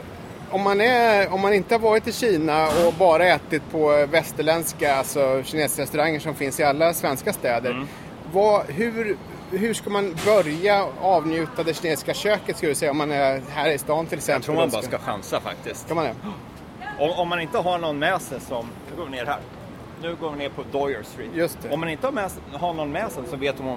om 0.49 0.61
man, 0.61 0.81
är, 0.81 1.33
om 1.33 1.41
man 1.41 1.53
inte 1.53 1.73
har 1.73 1.79
varit 1.79 2.07
i 2.07 2.11
Kina 2.11 2.67
och 2.67 2.93
bara 2.93 3.25
ätit 3.25 3.71
på 3.71 4.05
västerländska, 4.11 4.95
alltså 4.95 5.43
kinesiska 5.43 5.81
restauranger 5.81 6.19
som 6.19 6.35
finns 6.35 6.59
i 6.59 6.63
alla 6.63 6.93
svenska 6.93 7.33
städer. 7.33 7.71
Mm. 7.71 7.87
Vad, 8.31 8.65
hur, 8.67 9.17
hur 9.51 9.73
ska 9.73 9.89
man 9.89 10.15
börja 10.25 10.85
avnjuta 11.01 11.63
det 11.63 11.73
kinesiska 11.73 12.13
köket 12.13 12.57
skulle 12.57 12.71
du 12.71 12.75
säga 12.75 12.91
om 12.91 12.97
man 12.97 13.11
är 13.11 13.41
här 13.49 13.69
i 13.69 13.77
stan 13.77 14.05
till 14.05 14.17
exempel? 14.17 14.35
Jag 14.35 14.43
tror 14.43 14.55
man 14.55 14.69
bara 14.69 14.81
ska 14.81 14.97
chansa 14.97 15.41
faktiskt. 15.41 15.87
Kan 15.87 15.95
man 15.95 16.05
det? 16.05 16.15
Om, 16.99 17.09
om 17.09 17.29
man 17.29 17.41
inte 17.41 17.57
har 17.57 17.77
någon 17.77 17.99
med 17.99 18.21
sig 18.21 18.39
som... 18.39 18.69
Nu 18.91 18.97
går 18.97 19.05
vi 19.05 19.11
ner 19.11 19.25
här. 19.25 19.39
Nu 20.01 20.15
går 20.15 20.31
vi 20.31 20.37
ner 20.37 20.49
på 20.49 20.63
Doyer 20.71 21.03
Street. 21.03 21.29
Just 21.33 21.61
det. 21.61 21.69
Om 21.69 21.79
man 21.79 21.89
inte 21.89 22.07
har, 22.07 22.11
med, 22.11 22.31
har 22.53 22.73
någon 22.73 22.91
med 22.91 23.11
sig 23.11 23.23
så 23.29 23.35
vet 23.35 23.59
man 23.59 23.67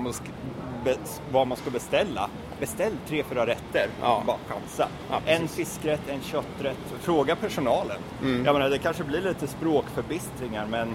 vad 1.33 1.47
man 1.47 1.57
ska, 1.57 1.71
beställa. 1.71 2.31
Beställ 2.61 2.93
tre, 3.09 3.25
fyra 3.31 3.47
rätter. 3.47 3.89
Ja. 4.03 4.23
Bara 4.27 4.37
chansa. 4.49 4.89
Ja, 5.11 5.21
en 5.27 5.49
fiskrätt, 5.49 6.01
en 6.09 6.23
kötträtt. 6.23 6.77
Fråga 7.01 7.37
personalen. 7.37 7.97
Mm. 8.23 8.45
Jag 8.45 8.53
menar, 8.53 8.71
det 8.71 8.79
kanske 8.79 9.05
blir 9.05 9.23
lite 9.23 9.47
språkförbistringar 9.47 10.67
men 10.71 10.95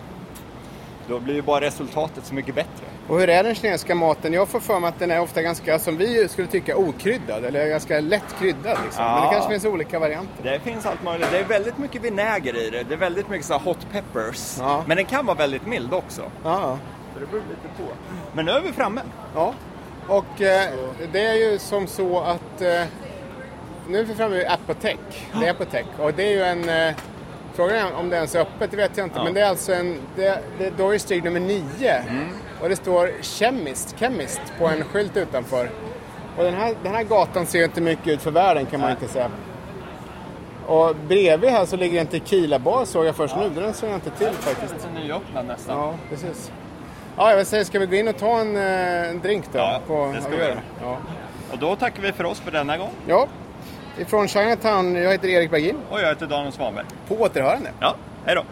då 1.08 1.20
blir 1.20 1.34
ju 1.34 1.42
bara 1.42 1.62
resultatet 1.66 2.26
så 2.26 2.34
mycket 2.34 2.56
bättre. 2.56 2.86
Och 3.08 3.20
hur 3.20 3.30
är 3.30 3.44
den 3.44 3.56
kinesiska 3.56 3.96
maten? 3.96 4.34
Jag 4.34 4.48
får 4.48 4.60
för 4.60 4.80
mig 4.80 4.88
att 4.90 5.00
den 5.00 5.12
är 5.12 5.22
ofta 5.22 5.42
ganska, 5.42 5.80
som 5.80 5.98
vi 5.98 6.28
skulle 6.28 6.48
tycka, 6.48 6.78
okryddad. 6.78 7.46
Eller 7.46 7.68
ganska 7.68 8.00
lätt 8.00 8.36
kryddad 8.40 8.78
liksom. 8.84 9.04
Ja. 9.04 9.14
Men 9.16 9.24
det 9.28 9.34
kanske 9.34 9.50
finns 9.52 9.66
olika 9.66 10.00
varianter. 10.00 10.44
Det 10.44 10.60
finns 10.60 10.86
allt 10.86 11.04
möjligt. 11.04 11.28
Det 11.32 11.40
är 11.40 11.44
väldigt 11.44 11.78
mycket 11.78 12.02
vinäger 12.02 12.58
i 12.58 12.70
det. 12.70 12.84
Det 12.84 12.94
är 12.94 12.98
väldigt 12.98 13.30
mycket 13.30 13.46
så 13.48 13.54
här 13.54 13.60
hot 13.60 13.88
peppers. 13.92 14.56
Ja. 14.60 14.84
Men 14.88 14.98
den 14.98 15.06
kan 15.06 15.26
vara 15.26 15.38
väldigt 15.38 15.66
mild 15.68 15.94
också. 15.94 16.22
Ja, 16.44 16.78
Så 17.14 17.20
det 17.20 17.26
beror 17.26 17.42
lite 17.50 17.78
på. 17.78 17.84
Men 18.34 18.46
nu 18.46 18.52
är 18.52 18.62
vi 18.62 18.72
framme. 18.74 19.02
ja. 19.36 19.54
Och 20.08 20.42
eh, 20.42 20.70
det 21.12 21.26
är 21.26 21.34
ju 21.34 21.60
som 21.60 21.88
så 21.88 22.20
att 22.20 22.62
eh, 22.62 22.84
nu 23.88 24.00
är 24.00 24.04
vi 24.04 24.16
framme 24.16 24.36
vid 24.36 24.48
Apotek. 24.48 25.00
Det 25.40 25.48
är 25.48 25.52
Apotek. 25.52 25.86
Och 26.00 26.14
det 26.14 26.24
är 26.24 26.32
ju 26.32 26.44
en... 26.44 26.70
Eh, 26.90 26.96
frågan 27.54 27.76
är 27.76 27.96
om 27.96 28.10
det 28.10 28.16
ens 28.16 28.36
är 28.36 28.40
öppet, 28.40 28.72
det 28.72 28.78
vet 28.78 28.98
jag 28.98 29.06
inte. 29.06 29.18
Ja. 29.20 29.24
Men 29.24 29.34
det 29.34 29.42
är 29.42 29.50
alltså 29.50 29.74
en... 29.74 29.98
Det, 30.16 30.40
det 30.58 30.66
är 30.66 30.72
Doris 30.72 31.02
Street 31.02 31.24
nummer 31.24 31.40
9. 31.40 31.64
Mm. 31.90 32.28
Och 32.62 32.70
det 32.70 32.76
står 32.76 33.12
Chemist, 33.22 33.96
Chemist 34.00 34.42
på 34.60 34.68
en 34.68 34.84
skylt 34.84 35.18
utanför. 35.18 35.70
Och 36.38 36.44
den 36.44 36.54
här, 36.54 36.76
den 36.84 36.94
här 36.94 37.04
gatan 37.04 37.46
ser 37.46 37.60
ju 37.60 37.66
inte 37.66 37.82
mycket 37.82 38.08
ut 38.08 38.22
för 38.22 38.32
världen 38.32 38.66
kan 38.66 38.80
man 38.80 38.90
Nej. 38.90 38.98
inte 39.02 39.14
säga. 39.14 39.30
Och 40.68 40.96
bredvid 40.96 41.50
här 41.50 41.66
så 41.66 41.76
ligger 41.76 42.02
en 42.02 42.08
tequila-bar 42.08 42.86
såg 42.86 43.06
jag 43.06 43.16
först 43.16 43.36
nu. 43.36 43.50
Den 43.50 43.74
såg 43.74 43.90
jag 43.90 43.96
inte 43.96 44.10
till 44.10 44.32
faktiskt. 44.32 44.74
Lite 44.74 45.00
nyöppnad 45.00 45.46
nästan. 45.46 45.78
Ja, 45.78 45.94
precis. 46.10 46.52
Ja, 47.18 47.30
jag 47.30 47.38
vill 47.38 47.46
säga, 47.46 47.66
ska 47.66 47.80
vi 47.80 47.86
gå 47.86 47.96
in 47.96 48.08
och 48.08 48.18
ta 48.18 48.40
en, 48.40 48.56
eh, 48.56 49.10
en 49.10 49.20
drink 49.20 49.46
då? 49.52 49.60
Ja, 49.60 50.12
det 50.16 50.22
ska 50.22 50.32
vi 50.32 50.38
göra. 50.38 50.58
Ja. 50.82 50.98
Och 51.52 51.58
då 51.58 51.76
tackar 51.76 52.02
vi 52.02 52.12
för 52.12 52.24
oss 52.24 52.40
för 52.40 52.52
denna 52.52 52.78
gång. 52.78 52.90
ja, 53.08 53.28
ifrån 53.98 54.28
Chinatown. 54.28 54.96
Jag 54.96 55.12
heter 55.12 55.28
Erik 55.28 55.52
Bergin. 55.52 55.76
Och 55.90 56.00
jag 56.02 56.08
heter 56.08 56.28
Daniel 56.28 56.54
Svanberg. 56.54 56.86
På 57.08 57.16
återhörande. 57.16 57.70
Ja, 57.80 57.96
hej 58.26 58.36
då. 58.36 58.44